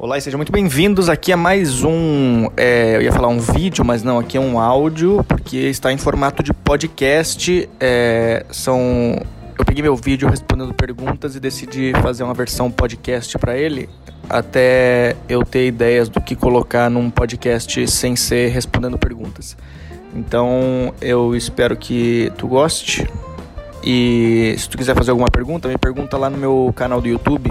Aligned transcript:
Olá 0.00 0.16
e 0.16 0.20
sejam 0.20 0.38
muito 0.38 0.52
bem-vindos 0.52 1.08
aqui 1.08 1.32
a 1.32 1.36
mais 1.36 1.82
um. 1.82 2.46
É, 2.56 2.94
eu 2.94 3.02
ia 3.02 3.10
falar 3.10 3.26
um 3.26 3.40
vídeo, 3.40 3.84
mas 3.84 4.00
não, 4.00 4.16
aqui 4.16 4.36
é 4.36 4.40
um 4.40 4.60
áudio, 4.60 5.24
porque 5.26 5.56
está 5.56 5.92
em 5.92 5.98
formato 5.98 6.40
de 6.40 6.54
podcast. 6.54 7.68
É, 7.80 8.46
são. 8.48 9.20
Eu 9.58 9.64
peguei 9.64 9.82
meu 9.82 9.96
vídeo 9.96 10.28
respondendo 10.28 10.72
perguntas 10.72 11.34
e 11.34 11.40
decidi 11.40 11.92
fazer 12.00 12.22
uma 12.22 12.32
versão 12.32 12.70
podcast 12.70 13.36
para 13.38 13.58
ele, 13.58 13.88
até 14.30 15.16
eu 15.28 15.44
ter 15.44 15.66
ideias 15.66 16.08
do 16.08 16.20
que 16.20 16.36
colocar 16.36 16.88
num 16.88 17.10
podcast 17.10 17.88
sem 17.88 18.14
ser 18.14 18.50
respondendo 18.50 18.96
perguntas. 18.96 19.56
Então 20.14 20.94
eu 21.00 21.34
espero 21.34 21.76
que 21.76 22.32
tu 22.38 22.46
goste. 22.46 23.04
E 23.82 24.54
se 24.58 24.68
tu 24.68 24.78
quiser 24.78 24.94
fazer 24.94 25.10
alguma 25.10 25.28
pergunta, 25.28 25.66
me 25.66 25.76
pergunta 25.76 26.16
lá 26.16 26.30
no 26.30 26.38
meu 26.38 26.72
canal 26.76 27.00
do 27.00 27.08
YouTube 27.08 27.50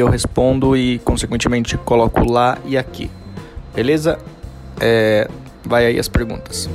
eu 0.00 0.08
respondo 0.08 0.76
e, 0.76 0.98
consequentemente, 1.00 1.76
coloco 1.78 2.24
lá 2.30 2.58
e 2.64 2.78
aqui. 2.78 3.10
Beleza? 3.74 4.18
É, 4.80 5.28
vai 5.64 5.86
aí 5.86 5.98
as 5.98 6.08
perguntas. 6.08 6.68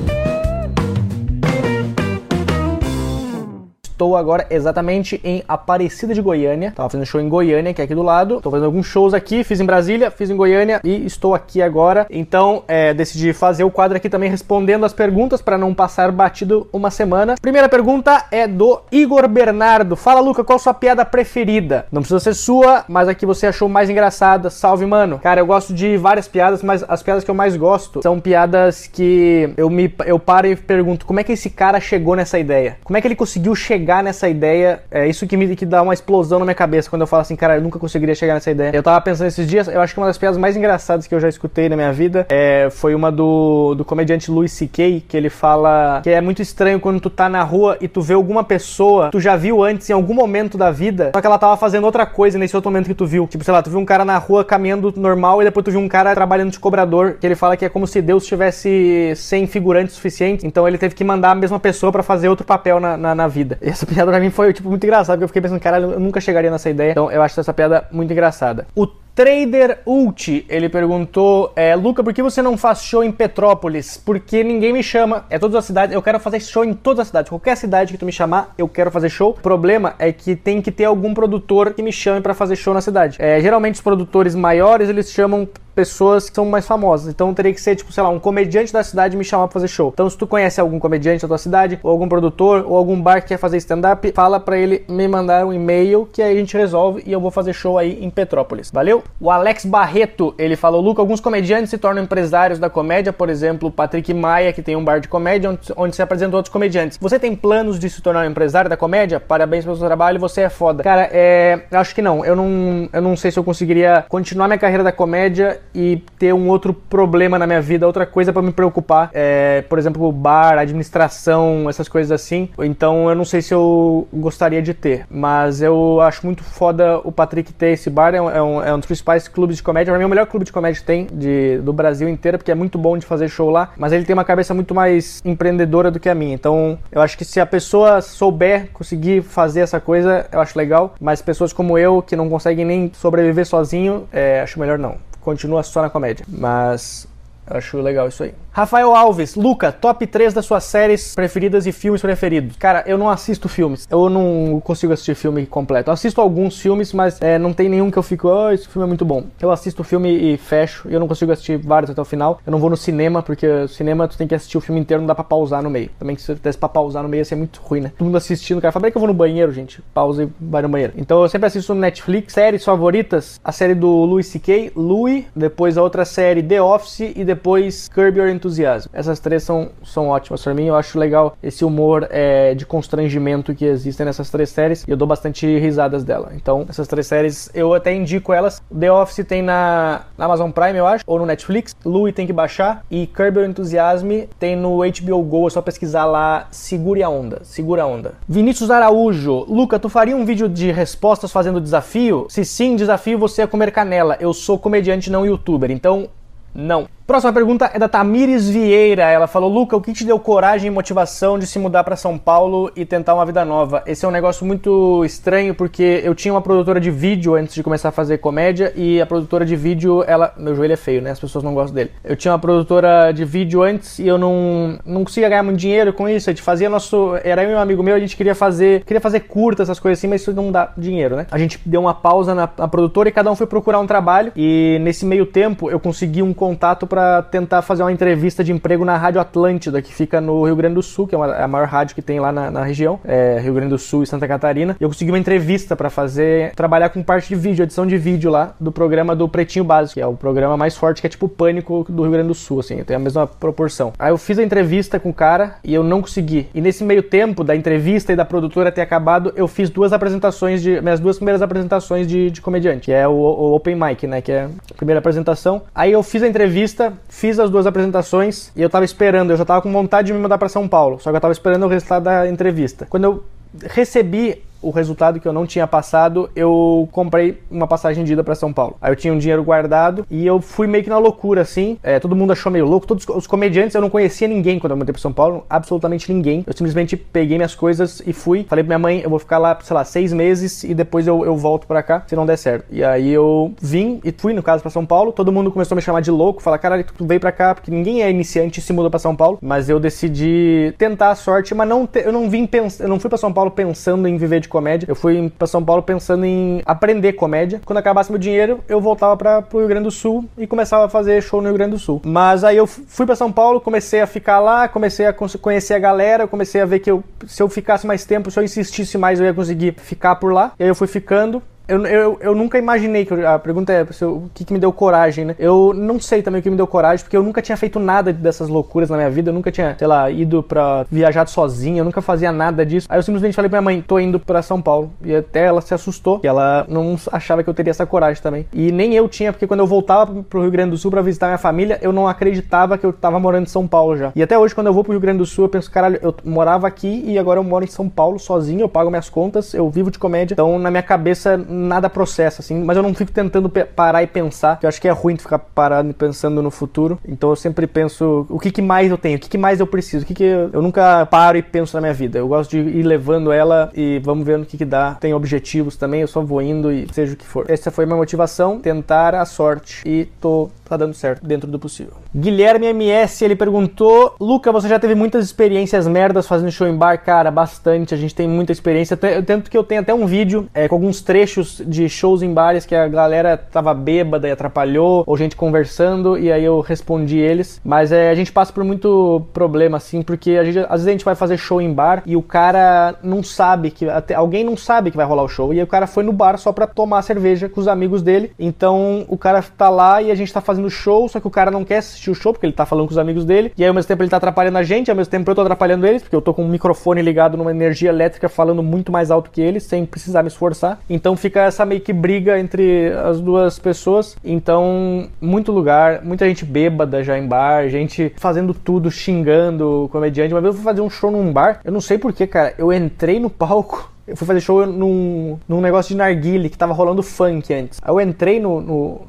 Estou 3.97 4.15
agora 4.15 4.45
exatamente 4.51 5.19
em 5.23 5.43
Aparecida 5.47 6.13
de 6.13 6.21
Goiânia. 6.21 6.71
Tava 6.71 6.87
fazendo 6.87 7.07
show 7.07 7.19
em 7.19 7.27
Goiânia, 7.27 7.73
que 7.73 7.81
é 7.81 7.83
aqui 7.83 7.95
do 7.95 8.03
lado. 8.03 8.37
Estou 8.37 8.51
fazendo 8.51 8.67
alguns 8.67 8.85
shows 8.85 9.11
aqui, 9.11 9.43
fiz 9.43 9.59
em 9.59 9.65
Brasília, 9.65 10.11
fiz 10.11 10.29
em 10.29 10.35
Goiânia 10.35 10.79
e 10.83 11.03
estou 11.03 11.33
aqui 11.33 11.63
agora. 11.63 12.05
Então, 12.11 12.61
é, 12.67 12.93
decidi 12.93 13.33
fazer 13.33 13.63
o 13.63 13.71
quadro 13.71 13.97
aqui 13.97 14.07
também 14.07 14.29
respondendo 14.29 14.85
as 14.85 14.93
perguntas 14.93 15.41
para 15.41 15.57
não 15.57 15.73
passar 15.73 16.11
batido 16.11 16.67
uma 16.71 16.91
semana. 16.91 17.33
Primeira 17.41 17.67
pergunta 17.67 18.23
é 18.29 18.47
do 18.47 18.81
Igor 18.91 19.27
Bernardo. 19.27 19.95
Fala, 19.95 20.19
Luca, 20.19 20.43
qual 20.43 20.59
sua 20.59 20.75
piada 20.75 21.03
preferida? 21.03 21.87
Não 21.91 22.03
precisa 22.03 22.19
ser 22.19 22.35
sua, 22.35 22.85
mas 22.87 23.07
a 23.07 23.15
que 23.15 23.25
você 23.25 23.47
achou 23.47 23.67
mais 23.67 23.89
engraçada. 23.89 24.51
Salve, 24.51 24.85
mano. 24.85 25.17
Cara, 25.17 25.41
eu 25.41 25.47
gosto 25.47 25.73
de 25.73 25.97
várias 25.97 26.27
piadas, 26.27 26.61
mas 26.61 26.85
as 26.87 27.01
piadas 27.01 27.23
que 27.23 27.31
eu 27.31 27.35
mais 27.35 27.57
gosto 27.57 28.03
são 28.03 28.19
piadas 28.19 28.85
que 28.85 29.51
eu 29.57 29.71
me 29.71 29.91
eu 30.05 30.19
paro 30.19 30.45
e 30.45 30.55
pergunto 30.55 31.03
como 31.03 31.19
é 31.19 31.23
que 31.23 31.31
esse 31.31 31.49
cara 31.49 31.79
chegou 31.79 32.15
nessa 32.15 32.37
ideia? 32.37 32.77
Como 32.83 32.95
é 32.95 33.01
que 33.01 33.07
ele 33.07 33.15
conseguiu 33.15 33.55
chegar 33.55 33.86
chegar 33.87 34.03
nessa 34.03 34.27
ideia, 34.27 34.81
é 34.91 35.07
isso 35.07 35.25
que 35.25 35.37
me 35.37 35.55
que 35.55 35.65
dá 35.65 35.81
uma 35.81 35.93
explosão 35.93 36.39
na 36.39 36.45
minha 36.45 36.55
cabeça 36.55 36.89
quando 36.89 37.03
eu 37.03 37.07
falo 37.07 37.21
assim, 37.21 37.37
cara, 37.37 37.55
eu 37.55 37.61
nunca 37.61 37.79
conseguiria 37.79 38.13
chegar 38.13 38.33
nessa 38.33 38.51
ideia. 38.51 38.71
Eu 38.73 38.83
tava 38.83 38.99
pensando 38.99 39.27
esses 39.27 39.47
dias, 39.47 39.69
eu 39.69 39.79
acho 39.79 39.93
que 39.93 39.99
uma 40.01 40.07
das 40.07 40.17
piadas 40.17 40.37
mais 40.37 40.57
engraçadas 40.57 41.07
que 41.07 41.15
eu 41.15 41.21
já 41.21 41.29
escutei 41.29 41.69
na 41.69 41.77
minha 41.77 41.93
vida 41.93 42.25
é, 42.27 42.67
foi 42.69 42.93
uma 42.93 43.09
do, 43.09 43.75
do 43.75 43.85
comediante 43.85 44.29
Louis 44.29 44.51
C.K., 44.51 45.05
que 45.07 45.15
ele 45.15 45.29
fala 45.29 46.01
que 46.03 46.09
é 46.09 46.19
muito 46.19 46.41
estranho 46.41 46.81
quando 46.81 46.99
tu 46.99 47.09
tá 47.09 47.29
na 47.29 47.41
rua 47.43 47.77
e 47.79 47.87
tu 47.87 48.01
vê 48.01 48.13
alguma 48.13 48.43
pessoa 48.43 49.09
tu 49.09 49.21
já 49.21 49.37
viu 49.37 49.63
antes 49.63 49.89
em 49.89 49.93
algum 49.93 50.13
momento 50.13 50.57
da 50.57 50.69
vida, 50.69 51.11
só 51.15 51.21
que 51.21 51.27
ela 51.27 51.37
tava 51.37 51.55
fazendo 51.55 51.85
outra 51.85 52.05
coisa 52.05 52.37
nesse 52.37 52.57
outro 52.57 52.69
momento 52.69 52.87
que 52.87 52.93
tu 52.93 53.05
viu. 53.05 53.25
Tipo, 53.25 53.45
sei 53.45 53.53
lá, 53.53 53.63
tu 53.63 53.69
viu 53.69 53.79
um 53.79 53.85
cara 53.85 54.03
na 54.03 54.17
rua 54.17 54.43
caminhando 54.43 54.93
normal 54.97 55.41
e 55.41 55.45
depois 55.45 55.63
tu 55.63 55.71
viu 55.71 55.79
um 55.79 55.87
cara 55.87 56.13
trabalhando 56.13 56.51
de 56.51 56.59
cobrador, 56.59 57.13
que 57.21 57.25
ele 57.25 57.35
fala 57.35 57.55
que 57.55 57.63
é 57.63 57.69
como 57.69 57.87
se 57.87 58.01
Deus 58.01 58.25
tivesse 58.25 59.13
sem 59.15 59.47
figurante 59.47 59.93
suficiente, 59.93 60.45
então 60.45 60.67
ele 60.67 60.77
teve 60.77 60.93
que 60.93 61.05
mandar 61.05 61.31
a 61.31 61.35
mesma 61.35 61.57
pessoa 61.57 61.89
para 61.89 62.03
fazer 62.03 62.27
outro 62.27 62.45
papel 62.45 62.81
na, 62.81 62.97
na, 62.97 63.15
na 63.15 63.27
vida. 63.29 63.57
Essa 63.77 63.85
piada 63.85 64.09
pra 64.09 64.19
mim 64.19 64.31
foi, 64.31 64.51
tipo, 64.53 64.69
muito 64.69 64.83
engraçada, 64.83 65.15
porque 65.17 65.25
eu 65.25 65.27
fiquei 65.27 65.41
pensando, 65.43 65.59
caralho, 65.59 65.91
eu 65.91 65.99
nunca 65.99 66.19
chegaria 66.19 66.49
nessa 66.49 66.67
ideia. 66.67 66.93
Então 66.93 67.11
eu 67.11 67.21
acho 67.21 67.39
essa 67.39 67.53
piada 67.53 67.87
muito 67.91 68.11
engraçada. 68.11 68.65
O 68.75 68.87
Trader 68.87 69.81
Ult, 69.85 70.43
ele 70.49 70.67
perguntou, 70.67 71.53
é, 71.55 71.75
Luca, 71.75 72.03
por 72.03 72.11
que 72.11 72.23
você 72.23 72.41
não 72.41 72.57
faz 72.57 72.81
show 72.81 73.03
em 73.03 73.11
Petrópolis? 73.11 73.95
Porque 73.95 74.43
ninguém 74.43 74.73
me 74.73 74.81
chama, 74.81 75.25
é 75.29 75.37
todas 75.37 75.57
as 75.57 75.65
cidades, 75.65 75.93
eu 75.93 76.01
quero 76.01 76.19
fazer 76.19 76.39
show 76.39 76.65
em 76.65 76.73
todas 76.73 77.01
as 77.01 77.07
cidades, 77.09 77.29
qualquer 77.29 77.55
cidade 77.55 77.91
que 77.91 77.99
tu 77.99 78.05
me 78.05 78.11
chamar, 78.11 78.55
eu 78.57 78.67
quero 78.67 78.89
fazer 78.89 79.09
show. 79.09 79.29
O 79.37 79.41
problema 79.41 79.93
é 79.99 80.11
que 80.11 80.35
tem 80.35 80.59
que 80.59 80.71
ter 80.71 80.85
algum 80.85 81.13
produtor 81.13 81.71
que 81.71 81.83
me 81.83 81.91
chame 81.91 82.19
para 82.19 82.33
fazer 82.33 82.55
show 82.55 82.73
na 82.73 82.81
cidade. 82.81 83.17
É, 83.19 83.39
geralmente 83.39 83.75
os 83.75 83.81
produtores 83.81 84.33
maiores, 84.33 84.89
eles 84.89 85.11
chamam 85.11 85.47
pessoas 85.77 86.27
que 86.27 86.35
são 86.35 86.43
mais 86.43 86.65
famosas. 86.65 87.13
Então 87.13 87.31
teria 87.35 87.53
que 87.53 87.61
ser, 87.61 87.75
tipo, 87.75 87.93
sei 87.93 88.01
lá, 88.01 88.09
um 88.09 88.17
comediante 88.17 88.73
da 88.73 88.83
cidade 88.83 89.15
me 89.15 89.23
chamar 89.23 89.47
pra 89.47 89.53
fazer 89.53 89.67
show. 89.67 89.91
Então, 89.93 90.09
se 90.09 90.17
tu 90.17 90.25
conhece 90.25 90.59
algum 90.59 90.79
comediante 90.79 91.21
da 91.21 91.27
tua 91.27 91.37
cidade, 91.37 91.79
ou 91.83 91.91
algum 91.91 92.09
produtor, 92.09 92.65
ou 92.67 92.75
algum 92.75 92.99
bar 92.99 93.21
que 93.21 93.27
quer 93.27 93.37
fazer 93.37 93.57
stand-up, 93.57 94.11
fala 94.15 94.39
para 94.39 94.57
ele 94.57 94.83
me 94.89 95.07
mandar 95.07 95.45
um 95.45 95.53
e-mail 95.53 96.09
que 96.11 96.23
aí 96.23 96.35
a 96.35 96.39
gente 96.39 96.57
resolve 96.57 97.03
e 97.05 97.11
eu 97.11 97.21
vou 97.21 97.29
fazer 97.29 97.53
show 97.53 97.77
aí 97.77 98.03
em 98.03 98.09
Petrópolis. 98.09 98.71
Valeu? 98.71 99.03
O 99.21 99.29
Alex 99.29 99.65
Barreto, 99.65 100.33
ele 100.39 100.55
falou, 100.55 100.81
Luca, 100.81 100.99
alguns 100.99 101.19
comediantes 101.19 101.69
se 101.69 101.77
tornam 101.77 102.01
empresários 102.01 102.57
da 102.57 102.71
comédia, 102.71 103.13
por 103.13 103.29
exemplo, 103.29 103.69
Patrick 103.69 104.11
Maia, 104.15 104.51
que 104.51 104.63
tem 104.63 104.75
um 104.75 104.83
bar 104.83 104.99
de 104.99 105.07
comédia, 105.07 105.51
onde, 105.51 105.59
onde 105.75 105.95
se 105.95 106.01
apresentam 106.01 106.37
outros 106.37 106.51
comediantes. 106.51 106.97
Você 106.99 107.19
tem 107.19 107.35
planos 107.35 107.77
de 107.77 107.87
se 107.87 108.01
tornar 108.01 108.25
um 108.25 108.31
empresário 108.31 108.67
da 108.67 108.75
comédia? 108.75 109.19
Parabéns 109.19 109.63
pelo 109.63 109.77
seu 109.77 109.85
trabalho, 109.85 110.19
você 110.19 110.41
é 110.41 110.49
foda. 110.49 110.81
Cara, 110.81 111.07
é. 111.11 111.59
Acho 111.71 111.93
que 111.93 112.01
não. 112.01 112.25
Eu 112.25 112.35
não, 112.35 112.89
eu 112.91 113.01
não 113.01 113.15
sei 113.15 113.29
se 113.29 113.37
eu 113.37 113.43
conseguiria 113.43 114.05
continuar 114.09 114.47
minha 114.47 114.57
carreira 114.57 114.83
da 114.83 114.91
comédia 114.91 115.61
e 115.73 116.03
ter 116.17 116.33
um 116.33 116.49
outro 116.49 116.73
problema 116.73 117.37
na 117.37 117.45
minha 117.47 117.61
vida, 117.61 117.85
outra 117.85 118.05
coisa 118.05 118.33
para 118.33 118.41
me 118.41 118.51
preocupar. 118.51 119.09
É, 119.13 119.61
por 119.63 119.77
exemplo, 119.77 120.11
bar, 120.11 120.57
administração, 120.57 121.69
essas 121.69 121.87
coisas 121.87 122.11
assim. 122.11 122.49
Então 122.59 123.09
eu 123.09 123.15
não 123.15 123.25
sei 123.25 123.41
se 123.41 123.53
eu 123.53 124.07
gostaria 124.13 124.61
de 124.61 124.73
ter. 124.73 125.05
Mas 125.09 125.61
eu 125.61 126.01
acho 126.01 126.25
muito 126.25 126.43
foda 126.43 126.99
o 127.03 127.11
Patrick 127.11 127.53
ter 127.53 127.73
esse 127.73 127.89
bar. 127.89 128.13
É 128.13 128.21
um, 128.21 128.63
é 128.63 128.73
um 128.73 128.79
dos 128.79 128.87
principais 128.87 129.27
clubes 129.27 129.57
de 129.57 129.63
comédia. 129.63 129.91
Pra 129.91 129.97
mim 129.97 130.03
é 130.03 130.07
o 130.07 130.09
melhor 130.09 130.25
clube 130.25 130.45
de 130.45 130.51
comédia 130.51 130.79
que 130.79 130.87
tem 130.87 131.07
de, 131.11 131.59
do 131.59 131.73
Brasil 131.73 132.07
inteiro, 132.09 132.37
porque 132.37 132.51
é 132.51 132.55
muito 132.55 132.77
bom 132.77 132.97
de 132.97 133.05
fazer 133.05 133.29
show 133.29 133.49
lá. 133.49 133.71
Mas 133.77 133.91
ele 133.91 134.05
tem 134.05 134.13
uma 134.13 134.25
cabeça 134.25 134.53
muito 134.53 134.73
mais 134.73 135.21
empreendedora 135.23 135.91
do 135.91 135.99
que 135.99 136.09
a 136.09 136.15
minha. 136.15 136.33
Então 136.33 136.77
eu 136.91 137.01
acho 137.01 137.17
que 137.17 137.25
se 137.25 137.39
a 137.39 137.45
pessoa 137.45 138.01
souber 138.01 138.69
conseguir 138.73 139.21
fazer 139.21 139.61
essa 139.61 139.79
coisa, 139.79 140.27
eu 140.31 140.39
acho 140.39 140.57
legal. 140.57 140.95
Mas 140.99 141.21
pessoas 141.21 141.53
como 141.53 141.77
eu, 141.77 142.01
que 142.01 142.15
não 142.15 142.29
conseguem 142.29 142.65
nem 142.65 142.91
sobreviver 142.93 143.45
sozinho, 143.45 144.07
é, 144.11 144.41
acho 144.41 144.59
melhor 144.59 144.77
não 144.77 145.06
continua 145.27 145.61
só 145.61 145.81
na 145.81 145.89
comédia. 145.89 146.25
Mas 146.29 147.05
acho 147.45 147.81
legal 147.81 148.07
isso 148.07 148.23
aí. 148.23 148.33
Rafael 148.57 148.95
Alves, 148.95 149.35
Luca, 149.35 149.71
top 149.71 150.07
3 150.07 150.33
das 150.33 150.43
suas 150.43 150.63
séries 150.63 151.13
preferidas 151.13 151.67
e 151.67 151.71
filmes 151.71 152.01
preferidos. 152.01 152.57
Cara, 152.57 152.83
eu 152.87 152.97
não 152.97 153.07
assisto 153.07 153.47
filmes. 153.47 153.87
Eu 153.87 154.09
não 154.09 154.59
consigo 154.59 154.91
assistir 154.91 155.13
filme 155.13 155.45
completo. 155.45 155.91
Eu 155.91 155.93
assisto 155.93 156.19
alguns 156.19 156.59
filmes, 156.59 156.91
mas 156.91 157.21
é, 157.21 157.37
não 157.37 157.53
tem 157.53 157.69
nenhum 157.69 157.91
que 157.91 157.97
eu 157.99 158.01
fico, 158.01 158.27
oh, 158.27 158.49
esse 158.49 158.67
filme 158.67 158.83
é 158.83 158.87
muito 158.87 159.05
bom. 159.05 159.25
Eu 159.39 159.51
assisto 159.51 159.83
o 159.83 159.85
filme 159.85 160.09
e 160.09 160.37
fecho. 160.37 160.89
E 160.89 160.93
eu 160.95 160.99
não 160.99 161.07
consigo 161.07 161.31
assistir 161.31 161.59
vários 161.59 161.91
até 161.91 162.01
o 162.01 162.03
final. 162.03 162.39
Eu 162.47 162.51
não 162.51 162.57
vou 162.57 162.67
no 162.67 162.75
cinema, 162.75 163.21
porque 163.21 163.67
cinema 163.67 164.07
tu 164.07 164.17
tem 164.17 164.27
que 164.27 164.33
assistir 164.33 164.57
o 164.57 164.61
filme 164.61 164.81
inteiro, 164.81 165.01
não 165.01 165.07
dá 165.07 165.13
pra 165.13 165.23
pausar 165.23 165.61
no 165.61 165.69
meio. 165.69 165.91
Também 165.99 166.15
que 166.15 166.21
se 166.23 166.33
desse 166.33 166.57
pra 166.57 166.67
pausar 166.67 167.03
no 167.03 167.09
meio 167.09 167.21
ia 167.21 167.25
ser 167.25 167.35
muito 167.35 167.61
ruim, 167.61 167.81
né? 167.81 167.91
Todo 167.95 168.07
mundo 168.07 168.17
assistindo, 168.17 168.59
cara, 168.59 168.71
fala 168.71 168.89
que 168.89 168.97
eu 168.97 168.99
vou 168.99 169.07
no 169.07 169.13
banheiro, 169.13 169.51
gente. 169.51 169.83
Pausa 169.93 170.23
e 170.23 170.29
vai 170.41 170.63
no 170.63 170.69
banheiro. 170.69 170.93
Então 170.97 171.21
eu 171.21 171.29
sempre 171.29 171.45
assisto 171.45 171.75
no 171.75 171.79
Netflix. 171.79 172.33
Séries 172.33 172.65
favoritas, 172.65 173.39
a 173.43 173.51
série 173.51 173.75
do 173.75 173.87
Louis 173.87 174.25
C.K., 174.25 174.71
Louis, 174.75 175.25
depois 175.35 175.77
a 175.77 175.83
outra 175.83 176.03
série 176.05 176.41
The 176.41 176.59
Office 176.59 177.13
e 177.15 177.23
depois 177.23 177.87
Curb 177.89 178.17
Your 178.17 178.29
Enthusiasm. 178.29 178.46
Essas 178.93 179.19
três 179.19 179.43
são, 179.43 179.69
são 179.83 180.07
ótimas 180.07 180.43
para 180.43 180.53
mim. 180.53 180.65
Eu 180.65 180.75
acho 180.75 180.97
legal 180.97 181.35
esse 181.41 181.65
humor 181.65 182.07
é, 182.09 182.53
de 182.53 182.65
constrangimento 182.65 183.53
que 183.53 183.65
existe 183.65 184.03
nessas 184.03 184.29
três 184.29 184.49
séries. 184.49 184.83
E 184.87 184.91
eu 184.91 184.97
dou 184.97 185.07
bastante 185.07 185.45
risadas 185.59 186.03
dela. 186.03 186.31
Então, 186.35 186.65
essas 186.69 186.87
três 186.87 187.07
séries 187.07 187.49
eu 187.53 187.73
até 187.73 187.93
indico 187.93 188.33
elas. 188.33 188.61
The 188.77 188.91
Office 188.91 189.25
tem 189.25 189.41
na, 189.41 190.01
na 190.17 190.25
Amazon 190.25 190.51
Prime, 190.51 190.77
eu 190.77 190.87
acho, 190.87 191.03
ou 191.07 191.19
no 191.19 191.25
Netflix. 191.25 191.75
Louie 191.85 192.13
tem 192.13 192.27
que 192.27 192.33
baixar. 192.33 192.83
E 192.89 193.07
Curb 193.07 193.39
Your 193.39 193.49
Enthusiasm 193.49 194.09
tem 194.39 194.55
no 194.55 194.79
HBO 194.79 195.23
Go. 195.23 195.47
É 195.47 195.49
só 195.51 195.61
pesquisar 195.61 196.05
lá. 196.05 196.47
Segure 196.51 197.03
a 197.03 197.09
onda. 197.09 197.41
Segura 197.43 197.83
a 197.83 197.85
onda. 197.85 198.13
Vinícius 198.27 198.71
Araújo. 198.71 199.45
Luca, 199.47 199.79
tu 199.79 199.89
faria 199.89 200.15
um 200.15 200.25
vídeo 200.25 200.47
de 200.47 200.71
respostas 200.71 201.31
fazendo 201.31 201.61
desafio? 201.61 202.27
Se 202.29 202.43
sim, 202.45 202.75
desafio 202.75 203.17
você 203.17 203.41
a 203.41 203.47
comer 203.47 203.71
canela. 203.71 204.17
Eu 204.19 204.33
sou 204.33 204.57
comediante, 204.57 205.11
não 205.11 205.25
youtuber. 205.25 205.71
Então, 205.71 206.09
não. 206.53 206.87
Próxima 207.07 207.31
pergunta 207.31 207.71
é 207.73 207.79
da 207.79 207.87
Tamires 207.87 208.49
Vieira. 208.49 209.03
Ela 209.03 209.27
falou: 209.27 209.49
Luca, 209.49 209.77
o 209.77 209.81
que 209.81 209.93
te 209.93 210.03
deu 210.03 210.19
coragem 210.19 210.67
e 210.67 210.69
motivação 210.69 211.39
de 211.39 211.47
se 211.47 211.57
mudar 211.57 211.85
para 211.85 211.95
São 211.95 212.17
Paulo 212.17 212.69
e 212.75 212.83
tentar 212.83 213.15
uma 213.15 213.25
vida 213.25 213.45
nova? 213.45 213.81
Esse 213.85 214.03
é 214.03 214.07
um 214.09 214.11
negócio 214.11 214.45
muito 214.45 215.05
estranho 215.05 215.55
porque 215.55 216.01
eu 216.03 216.13
tinha 216.13 216.33
uma 216.33 216.41
produtora 216.41 216.81
de 216.81 216.91
vídeo 216.91 217.35
antes 217.35 217.55
de 217.55 217.63
começar 217.63 217.89
a 217.89 217.91
fazer 217.93 218.17
comédia 218.17 218.73
e 218.75 218.99
a 218.99 219.05
produtora 219.05 219.45
de 219.45 219.55
vídeo, 219.55 220.03
ela. 220.05 220.33
Meu 220.37 220.53
joelho 220.53 220.73
é 220.73 220.75
feio, 220.75 221.01
né? 221.01 221.11
As 221.11 221.19
pessoas 221.19 221.45
não 221.45 221.53
gostam 221.53 221.75
dele. 221.75 221.91
Eu 222.03 222.17
tinha 222.17 222.33
uma 222.33 222.39
produtora 222.39 223.13
de 223.13 223.23
vídeo 223.23 223.63
antes 223.63 223.99
e 223.99 224.05
eu 224.05 224.17
não, 224.17 224.77
não 224.85 225.05
conseguia 225.05 225.29
ganhar 225.29 225.43
muito 225.43 225.59
dinheiro 225.59 225.93
com 225.93 226.09
isso. 226.09 226.29
A 226.29 226.33
gente 226.33 226.43
fazia 226.43 226.69
nosso. 226.69 227.17
Era 227.23 227.41
eu 227.41 227.51
e 227.51 227.55
um 227.55 227.59
amigo 227.59 227.81
meu, 227.81 227.95
a 227.95 227.99
gente 227.99 228.17
queria 228.17 228.35
fazer. 228.35 228.83
Queria 228.83 228.99
fazer 228.99 229.21
curta, 229.21 229.63
essas 229.63 229.79
coisas 229.79 229.97
assim, 229.97 230.09
mas 230.09 230.19
isso 230.19 230.33
não 230.33 230.51
dá 230.51 230.73
dinheiro, 230.77 231.15
né? 231.15 231.25
A 231.31 231.37
gente 231.37 231.57
deu 231.65 231.79
uma 231.79 231.93
pausa 231.93 232.35
na, 232.35 232.49
na 232.57 232.67
produtora 232.67 233.07
e 233.07 233.13
cada 233.13 233.31
um 233.31 233.35
foi 233.35 233.47
procurar 233.47 233.79
um 233.79 233.87
trabalho. 233.87 234.33
E 234.35 234.77
nesse 234.81 235.05
meio 235.05 235.25
tempo 235.25 235.71
eu 235.71 235.79
consegui 235.79 236.21
um 236.21 236.33
contato 236.33 236.85
para 236.85 236.96
para 236.97 237.21
tentar 237.21 237.61
fazer 237.61 237.83
uma 237.83 237.91
entrevista 237.91 238.43
de 238.43 238.51
emprego 238.51 238.83
na 238.83 238.97
Rádio 238.97 239.21
Atlântida, 239.21 239.83
que 239.83 239.93
fica 239.93 240.19
no 240.19 240.43
Rio 240.43 240.55
Grande 240.55 240.73
do 240.73 240.81
Sul, 240.81 241.05
que 241.05 241.13
é, 241.13 241.17
uma, 241.17 241.27
é 241.27 241.43
a 241.43 241.47
maior 241.47 241.67
rádio 241.67 241.93
que 241.93 242.01
tem 242.01 242.19
lá 242.19 242.31
na, 242.31 242.49
na 242.49 242.63
região, 242.63 242.99
é, 243.05 243.39
Rio 243.39 243.53
Grande 243.53 243.69
do 243.69 243.77
Sul 243.77 244.01
e 244.01 244.07
Santa 244.07 244.27
Catarina. 244.27 244.75
E 244.79 244.83
eu 244.83 244.89
consegui 244.89 245.11
uma 245.11 245.19
entrevista 245.19 245.75
para 245.75 245.91
fazer, 245.91 246.55
trabalhar 246.55 246.89
com 246.89 247.03
parte 247.03 247.29
de 247.29 247.35
vídeo, 247.35 247.61
edição 247.61 247.85
de 247.85 247.95
vídeo 247.99 248.31
lá 248.31 248.55
do 248.59 248.71
programa 248.71 249.15
do 249.15 249.29
Pretinho 249.29 249.63
Básico, 249.63 249.93
que 249.93 250.01
é 250.01 250.07
o 250.07 250.15
programa 250.15 250.57
mais 250.57 250.75
forte, 250.75 251.01
que 251.01 251.05
é 251.05 251.09
tipo 251.09 251.27
o 251.27 251.29
Pânico 251.29 251.85
do 251.87 252.01
Rio 252.01 252.13
Grande 252.13 252.29
do 252.29 252.33
Sul, 252.33 252.61
assim, 252.61 252.83
tem 252.83 252.95
a 252.95 252.99
mesma 252.99 253.27
proporção. 253.27 253.93
Aí 253.99 254.09
eu 254.09 254.17
fiz 254.17 254.39
a 254.39 254.43
entrevista 254.43 254.99
com 254.99 255.11
o 255.11 255.13
cara 255.13 255.57
e 255.63 255.75
eu 255.75 255.83
não 255.83 256.01
consegui. 256.01 256.47
E 256.51 256.59
nesse 256.59 256.83
meio 256.83 257.03
tempo 257.03 257.43
da 257.43 257.55
entrevista 257.55 258.11
e 258.11 258.15
da 258.15 258.25
produtora 258.25 258.71
ter 258.71 258.81
acabado, 258.81 259.31
eu 259.35 259.47
fiz 259.47 259.69
duas 259.69 259.93
apresentações 259.93 260.63
de 260.63 260.81
minhas 260.81 260.99
duas 260.99 261.17
primeiras 261.17 261.43
apresentações 261.43 262.07
de, 262.07 262.31
de 262.31 262.41
comediante, 262.41 262.85
que 262.85 262.91
é 262.91 263.07
o, 263.07 263.11
o 263.11 263.53
Open 263.53 263.75
Mic, 263.75 264.07
né, 264.07 264.19
que 264.19 264.31
é 264.31 264.45
a 264.45 264.73
primeira 264.73 264.97
apresentação. 264.97 265.61
Aí 265.75 265.91
eu 265.91 266.01
fiz 266.01 266.23
a 266.23 266.27
entrevista, 266.27 266.86
fiz 267.09 267.39
as 267.39 267.49
duas 267.49 267.65
apresentações 267.65 268.51
e 268.55 268.61
eu 268.61 268.69
tava 268.69 268.85
esperando, 268.85 269.31
eu 269.31 269.37
já 269.37 269.45
tava 269.45 269.61
com 269.61 269.71
vontade 269.71 270.07
de 270.07 270.13
me 270.13 270.19
mandar 270.19 270.37
para 270.37 270.49
São 270.49 270.67
Paulo, 270.67 270.99
só 270.99 271.09
que 271.09 271.17
eu 271.17 271.21
tava 271.21 271.31
esperando 271.31 271.65
o 271.65 271.69
resultado 271.69 272.03
da 272.03 272.27
entrevista. 272.29 272.85
Quando 272.89 273.03
eu 273.03 273.23
recebi 273.63 274.43
o 274.67 274.71
resultado 274.71 275.19
que 275.19 275.27
eu 275.27 275.31
não 275.31 275.45
tinha 275.45 275.65
passado, 275.65 276.29
eu 276.35 276.89
comprei 276.91 277.41
uma 277.49 277.65
passagem 277.65 278.03
de 278.03 278.11
ida 278.11 278.23
para 278.23 278.35
São 278.35 278.51
Paulo. 278.51 278.75
Aí 278.81 278.91
eu 278.91 278.95
tinha 278.95 279.13
um 279.13 279.17
dinheiro 279.17 279.41
guardado 279.43 280.05
e 280.11 280.27
eu 280.27 280.41
fui 280.41 280.67
meio 280.67 280.83
que 280.83 280.89
na 280.89 280.97
loucura, 280.97 281.41
assim. 281.41 281.77
É, 281.81 281.99
todo 281.99 282.15
mundo 282.15 282.33
achou 282.33 282.51
meio 282.51 282.65
louco. 282.65 282.85
Todos 282.85 283.07
os 283.07 283.25
comediantes, 283.25 283.75
eu 283.75 283.81
não 283.81 283.89
conhecia 283.89 284.27
ninguém 284.27 284.59
quando 284.59 284.71
eu 284.71 284.77
mudei 284.77 284.91
pra 284.91 285.01
São 285.01 285.13
Paulo, 285.13 285.45
absolutamente 285.49 286.11
ninguém. 286.11 286.43
Eu 286.45 286.53
simplesmente 286.53 286.97
peguei 286.97 287.37
minhas 287.37 287.55
coisas 287.55 288.01
e 288.05 288.11
fui. 288.11 288.45
Falei 288.49 288.63
pra 288.63 288.77
minha 288.77 288.79
mãe, 288.79 289.01
eu 289.01 289.09
vou 289.09 289.19
ficar 289.19 289.37
lá, 289.37 289.57
sei 289.61 289.73
lá, 289.73 289.85
seis 289.85 290.11
meses 290.11 290.65
e 290.65 290.73
depois 290.73 291.07
eu, 291.07 291.23
eu 291.23 291.37
volto 291.37 291.65
para 291.65 291.81
cá, 291.81 292.03
se 292.05 292.15
não 292.15 292.25
der 292.25 292.37
certo. 292.37 292.65
E 292.69 292.83
aí 292.83 293.09
eu 293.09 293.53
vim 293.61 294.01
e 294.03 294.13
fui, 294.17 294.33
no 294.33 294.43
caso, 294.43 294.61
para 294.61 294.71
São 294.71 294.85
Paulo. 294.85 295.13
Todo 295.13 295.31
mundo 295.31 295.49
começou 295.49 295.75
a 295.75 295.77
me 295.77 295.81
chamar 295.81 296.01
de 296.01 296.11
louco, 296.11 296.41
falar, 296.41 296.57
caralho, 296.57 296.83
tu 296.85 297.05
veio 297.05 297.21
pra 297.21 297.31
cá, 297.31 297.55
porque 297.55 297.71
ninguém 297.71 298.03
é 298.03 298.09
iniciante 298.09 298.59
e 298.59 298.63
se 298.63 298.73
muda 298.73 298.89
para 298.89 298.99
São 298.99 299.15
Paulo. 299.15 299.37
Mas 299.41 299.69
eu 299.69 299.79
decidi 299.79 300.73
tentar 300.77 301.11
a 301.11 301.15
sorte, 301.15 301.55
mas 301.55 301.67
não 301.67 301.87
te, 301.87 301.99
eu 301.99 302.11
não 302.11 302.29
vim 302.29 302.45
pensando, 302.45 302.85
eu 302.85 302.89
não 302.89 302.99
fui 302.99 303.09
para 303.09 303.17
São 303.17 303.31
Paulo 303.31 303.51
pensando 303.51 304.07
em 304.07 304.17
viver 304.17 304.39
de 304.39 304.49
comédia. 304.57 304.87
Eu 304.89 304.95
fui 304.95 305.31
para 305.37 305.45
São 305.45 305.63
Paulo 305.63 305.83
pensando 305.83 306.25
em 306.25 306.63
aprender 306.65 307.13
comédia. 307.13 307.61
Quando 307.63 307.77
acabasse 307.77 308.11
meu 308.11 308.17
dinheiro, 308.17 308.59
eu 308.67 308.81
voltava 308.81 309.15
para 309.15 309.43
o 309.53 309.59
Rio 309.59 309.67
Grande 309.67 309.83
do 309.83 309.91
Sul 309.91 310.25
e 310.35 310.47
começava 310.47 310.85
a 310.85 310.89
fazer 310.89 311.21
show 311.21 311.39
no 311.41 311.47
Rio 311.47 311.57
Grande 311.57 311.71
do 311.71 311.79
Sul. 311.79 312.01
Mas 312.03 312.43
aí 312.43 312.57
eu 312.57 312.65
fui 312.65 313.05
para 313.05 313.15
São 313.15 313.31
Paulo, 313.31 313.61
comecei 313.61 314.01
a 314.01 314.07
ficar 314.07 314.39
lá, 314.39 314.67
comecei 314.67 315.05
a 315.05 315.13
conhecer 315.13 315.75
a 315.75 315.79
galera, 315.79 316.27
comecei 316.27 316.59
a 316.59 316.65
ver 316.65 316.79
que 316.79 316.89
eu, 316.89 317.03
se 317.27 317.43
eu 317.43 317.47
ficasse 317.47 317.85
mais 317.85 318.03
tempo, 318.03 318.31
se 318.31 318.39
eu 318.39 318.43
insistisse 318.43 318.97
mais, 318.97 319.19
eu 319.19 319.27
ia 319.27 319.33
conseguir 319.33 319.75
ficar 319.77 320.15
por 320.15 320.33
lá. 320.33 320.53
E 320.59 320.63
aí 320.63 320.69
eu 320.69 320.75
fui 320.75 320.87
ficando. 320.87 321.43
Eu, 321.67 321.85
eu, 321.85 322.17
eu 322.21 322.35
nunca 322.35 322.57
imaginei 322.57 323.05
que. 323.05 323.13
A 323.13 323.37
pergunta 323.37 323.73
é 323.73 323.85
o 324.05 324.29
que, 324.33 324.45
que 324.45 324.53
me 324.53 324.59
deu 324.59 324.71
coragem, 324.71 325.25
né? 325.25 325.35
Eu 325.37 325.73
não 325.75 325.99
sei 325.99 326.21
também 326.21 326.39
o 326.39 326.43
que 326.43 326.49
me 326.49 326.55
deu 326.55 326.65
coragem, 326.65 327.03
porque 327.03 327.17
eu 327.17 327.23
nunca 327.23 327.41
tinha 327.41 327.57
feito 327.57 327.79
nada 327.79 328.13
dessas 328.13 328.47
loucuras 328.47 328.89
na 328.89 328.95
minha 328.97 329.09
vida. 329.09 329.29
Eu 329.29 329.33
nunca 329.33 329.51
tinha, 329.51 329.75
sei 329.77 329.87
lá, 329.87 330.09
ido 330.09 330.41
pra 330.41 330.85
viajar 330.89 331.27
sozinho, 331.27 331.79
eu 331.79 331.85
nunca 331.85 332.01
fazia 332.01 332.31
nada 332.31 332.65
disso. 332.65 332.87
Aí 332.89 332.97
eu 332.97 333.03
simplesmente 333.03 333.35
falei 333.35 333.49
pra 333.49 333.61
minha 333.61 333.73
mãe: 333.73 333.83
tô 333.85 333.99
indo 333.99 334.19
pra 334.19 334.41
São 334.41 334.61
Paulo. 334.61 334.91
E 335.03 335.13
até 335.13 335.45
ela 335.45 335.59
se 335.59 335.73
assustou, 335.73 336.19
que 336.19 336.27
ela 336.27 336.65
não 336.69 336.95
achava 337.11 337.43
que 337.43 337.49
eu 337.49 337.53
teria 337.53 337.71
essa 337.71 337.85
coragem 337.85 338.21
também. 338.23 338.45
E 338.53 338.71
nem 338.71 338.93
eu 338.93 339.09
tinha, 339.09 339.33
porque 339.33 339.45
quando 339.45 339.59
eu 339.59 339.67
voltava 339.67 340.23
pro 340.23 340.41
Rio 340.41 340.51
Grande 340.51 340.71
do 340.71 340.77
Sul 340.77 340.91
pra 340.91 341.01
visitar 341.01 341.27
minha 341.27 341.37
família, 341.37 341.77
eu 341.81 341.91
não 341.91 342.07
acreditava 342.07 342.77
que 342.77 342.85
eu 342.85 342.93
tava 342.93 343.19
morando 343.19 343.43
em 343.43 343.49
São 343.49 343.67
Paulo 343.67 343.97
já. 343.97 344.11
E 344.15 344.23
até 344.23 344.37
hoje, 344.37 344.55
quando 344.55 344.67
eu 344.67 344.73
vou 344.73 344.83
pro 344.83 344.93
Rio 344.93 345.01
Grande 345.01 345.19
do 345.19 345.25
Sul, 345.25 345.45
eu 345.45 345.49
penso: 345.49 345.69
caralho, 345.69 345.99
eu 346.01 346.15
morava 346.23 346.65
aqui 346.65 347.03
e 347.05 347.19
agora 347.19 347.39
eu 347.39 347.43
moro 347.43 347.65
em 347.65 347.67
São 347.67 347.89
Paulo 347.89 348.17
sozinho, 348.17 348.61
eu 348.61 348.69
pago 348.69 348.89
minhas 348.89 349.09
contas, 349.09 349.53
eu 349.53 349.69
vivo 349.69 349.91
de 349.91 349.99
comédia. 349.99 350.33
Então, 350.33 350.57
na 350.57 350.71
minha 350.71 350.83
cabeça, 350.83 351.37
nada 351.57 351.89
processa 351.89 352.41
assim, 352.41 352.63
mas 352.63 352.77
eu 352.77 352.83
não 352.83 352.93
fico 352.93 353.11
tentando 353.11 353.49
parar 353.49 354.03
e 354.03 354.07
pensar, 354.07 354.59
que 354.59 354.65
eu 354.65 354.67
acho 354.67 354.81
que 354.81 354.87
é 354.87 354.91
ruim 354.91 355.17
ficar 355.17 355.39
parado 355.39 355.89
e 355.89 355.93
pensando 355.93 356.41
no 356.41 356.51
futuro. 356.51 356.99
Então 357.07 357.29
eu 357.29 357.35
sempre 357.35 357.67
penso 357.67 358.25
o 358.29 358.39
que, 358.39 358.51
que 358.51 358.61
mais 358.61 358.91
eu 358.91 358.97
tenho, 358.97 359.17
o 359.17 359.19
que, 359.19 359.29
que 359.29 359.37
mais 359.37 359.59
eu 359.59 359.67
preciso, 359.67 360.03
o 360.03 360.07
que, 360.07 360.13
que 360.13 360.23
eu, 360.23 360.49
eu, 360.53 360.61
nunca 360.61 361.05
paro 361.07 361.37
e 361.37 361.41
penso 361.41 361.75
na 361.75 361.81
minha 361.81 361.93
vida. 361.93 362.19
Eu 362.19 362.27
gosto 362.27 362.51
de 362.51 362.59
ir 362.59 362.83
levando 362.83 363.31
ela 363.31 363.71
e 363.73 363.99
vamos 364.03 364.25
vendo 364.25 364.43
o 364.43 364.45
que, 364.45 364.57
que 364.57 364.65
dá. 364.65 364.95
Tem 364.95 365.13
objetivos 365.13 365.75
também, 365.75 366.01
eu 366.01 366.07
só 366.07 366.21
vou 366.21 366.41
indo 366.41 366.71
e 366.71 366.87
seja 366.93 367.13
o 367.13 367.17
que 367.17 367.25
for. 367.25 367.45
Essa 367.49 367.71
foi 367.71 367.85
minha 367.85 367.97
motivação, 367.97 368.59
tentar 368.59 369.15
a 369.15 369.25
sorte 369.25 369.81
e 369.85 370.05
tô 370.19 370.49
tá 370.69 370.77
dando 370.77 370.93
certo 370.93 371.25
dentro 371.25 371.49
do 371.49 371.59
possível. 371.59 371.93
Guilherme 372.15 372.67
MS, 372.67 373.23
ele 373.23 373.35
perguntou: 373.35 374.15
Luca, 374.19 374.51
você 374.51 374.67
já 374.67 374.79
teve 374.79 374.95
muitas 374.95 375.25
experiências 375.25 375.87
merdas 375.87 376.27
fazendo 376.27 376.51
show 376.51 376.67
em 376.67 376.75
bar? 376.75 376.97
Cara, 376.97 377.31
bastante. 377.31 377.93
A 377.93 377.97
gente 377.97 378.15
tem 378.15 378.27
muita 378.27 378.51
experiência. 378.51 378.97
Tanto 378.97 379.49
que 379.49 379.57
eu 379.57 379.63
tenho 379.63 379.81
até 379.81 379.93
um 379.93 380.05
vídeo 380.05 380.47
é, 380.53 380.67
com 380.67 380.75
alguns 380.75 381.01
trechos 381.01 381.61
de 381.65 381.87
shows 381.89 382.21
em 382.21 382.33
bares 382.33 382.65
que 382.65 382.75
a 382.75 382.87
galera 382.87 383.37
tava 383.37 383.73
bêbada 383.73 384.27
e 384.27 384.31
atrapalhou, 384.31 385.03
ou 385.05 385.17
gente 385.17 385.35
conversando, 385.35 386.17
e 386.17 386.31
aí 386.31 386.43
eu 386.43 386.59
respondi 386.61 387.17
eles. 387.17 387.61
Mas 387.63 387.91
é, 387.91 388.09
a 388.09 388.15
gente 388.15 388.31
passa 388.31 388.51
por 388.51 388.63
muito 388.63 389.25
problema, 389.33 389.77
assim, 389.77 390.01
porque 390.01 390.31
a 390.31 390.43
gente, 390.43 390.59
às 390.59 390.69
vezes 390.69 390.87
a 390.87 390.91
gente 390.91 391.05
vai 391.05 391.15
fazer 391.15 391.37
show 391.37 391.61
em 391.61 391.73
bar 391.73 392.03
e 392.05 392.15
o 392.15 392.21
cara 392.21 392.95
não 393.03 393.23
sabe 393.23 393.71
que. 393.71 393.89
Até, 393.89 394.15
alguém 394.15 394.43
não 394.43 394.57
sabe 394.57 394.91
que 394.91 394.97
vai 394.97 395.05
rolar 395.05 395.23
o 395.23 395.29
show. 395.29 395.53
E 395.53 395.57
aí 395.57 395.63
o 395.63 395.67
cara 395.67 395.87
foi 395.87 396.03
no 396.03 396.11
bar 396.11 396.37
só 396.37 396.51
pra 396.51 396.67
tomar 396.67 397.01
cerveja 397.01 397.47
com 397.47 397.61
os 397.61 397.67
amigos 397.67 398.01
dele. 398.01 398.31
Então 398.39 399.05
o 399.07 399.17
cara 399.17 399.43
tá 399.57 399.69
lá 399.69 400.01
e 400.01 400.11
a 400.11 400.15
gente 400.15 400.33
tá 400.33 400.41
fazendo 400.41 400.56
show, 400.69 401.07
só 401.07 401.19
que 401.19 401.27
o 401.27 401.31
cara 401.31 401.51
não 401.51 401.63
quer 401.63 401.77
assistir 401.77 402.09
o 402.09 402.15
show 402.15 402.33
porque 402.33 402.45
ele 402.45 402.53
tá 402.53 402.65
falando 402.65 402.87
com 402.87 402.91
os 402.91 402.97
amigos 402.97 403.25
dele. 403.25 403.51
E 403.57 403.63
aí 403.63 403.67
ao 403.67 403.73
mesmo 403.73 403.87
tempo 403.87 404.03
ele 404.03 404.09
tá 404.09 404.17
atrapalhando 404.17 404.57
a 404.57 404.63
gente, 404.63 404.89
ao 404.89 404.97
mesmo 404.97 405.11
tempo 405.11 405.29
eu 405.29 405.35
tô 405.35 405.41
atrapalhando 405.41 405.85
eles, 405.85 406.01
porque 406.01 406.15
eu 406.15 406.21
tô 406.21 406.33
com 406.33 406.43
um 406.43 406.47
microfone 406.47 407.01
ligado 407.01 407.37
numa 407.37 407.51
energia 407.51 407.89
elétrica 407.89 408.27
falando 408.27 408.63
muito 408.63 408.91
mais 408.91 409.11
alto 409.11 409.29
que 409.29 409.41
eles, 409.41 409.63
sem 409.63 409.85
precisar 409.85 410.23
me 410.23 410.27
esforçar. 410.27 410.79
Então 410.89 411.15
fica 411.15 411.41
essa 411.41 411.65
meio 411.65 411.81
que 411.81 411.93
briga 411.93 412.39
entre 412.39 412.91
as 413.05 413.19
duas 413.19 413.59
pessoas. 413.59 414.15
Então, 414.23 415.07
muito 415.21 415.51
lugar, 415.51 416.03
muita 416.03 416.27
gente 416.27 416.45
bêbada 416.45 417.03
já 417.03 417.17
em 417.17 417.27
bar, 417.27 417.67
gente 417.67 418.13
fazendo 418.17 418.53
tudo, 418.53 418.89
xingando 418.89 419.85
o 419.85 419.89
comediante. 419.89 420.33
Uma 420.33 420.41
vez 420.41 420.53
eu 420.53 420.61
fui 420.61 420.63
fazer 420.63 420.81
um 420.81 420.89
show 420.89 421.11
num 421.11 421.31
bar, 421.31 421.61
eu 421.63 421.71
não 421.71 421.81
sei 421.81 421.97
porquê, 421.97 422.27
cara. 422.27 422.53
Eu 422.57 422.71
entrei 422.71 423.19
no 423.19 423.29
palco. 423.29 423.91
Eu 424.07 424.15
fui 424.15 424.25
fazer 424.25 424.39
show 424.39 424.65
num, 424.65 425.37
num 425.49 425.59
negócio 425.59 425.89
de 425.89 425.97
narguile 425.97 426.49
que 426.49 426.57
tava 426.57 426.73
rolando 426.73 427.03
funk 427.03 427.53
antes. 427.53 427.79
Aí 427.81 427.93
eu 427.93 427.99
entrei 427.99 428.39
no, 428.39 428.61
no 428.61 429.01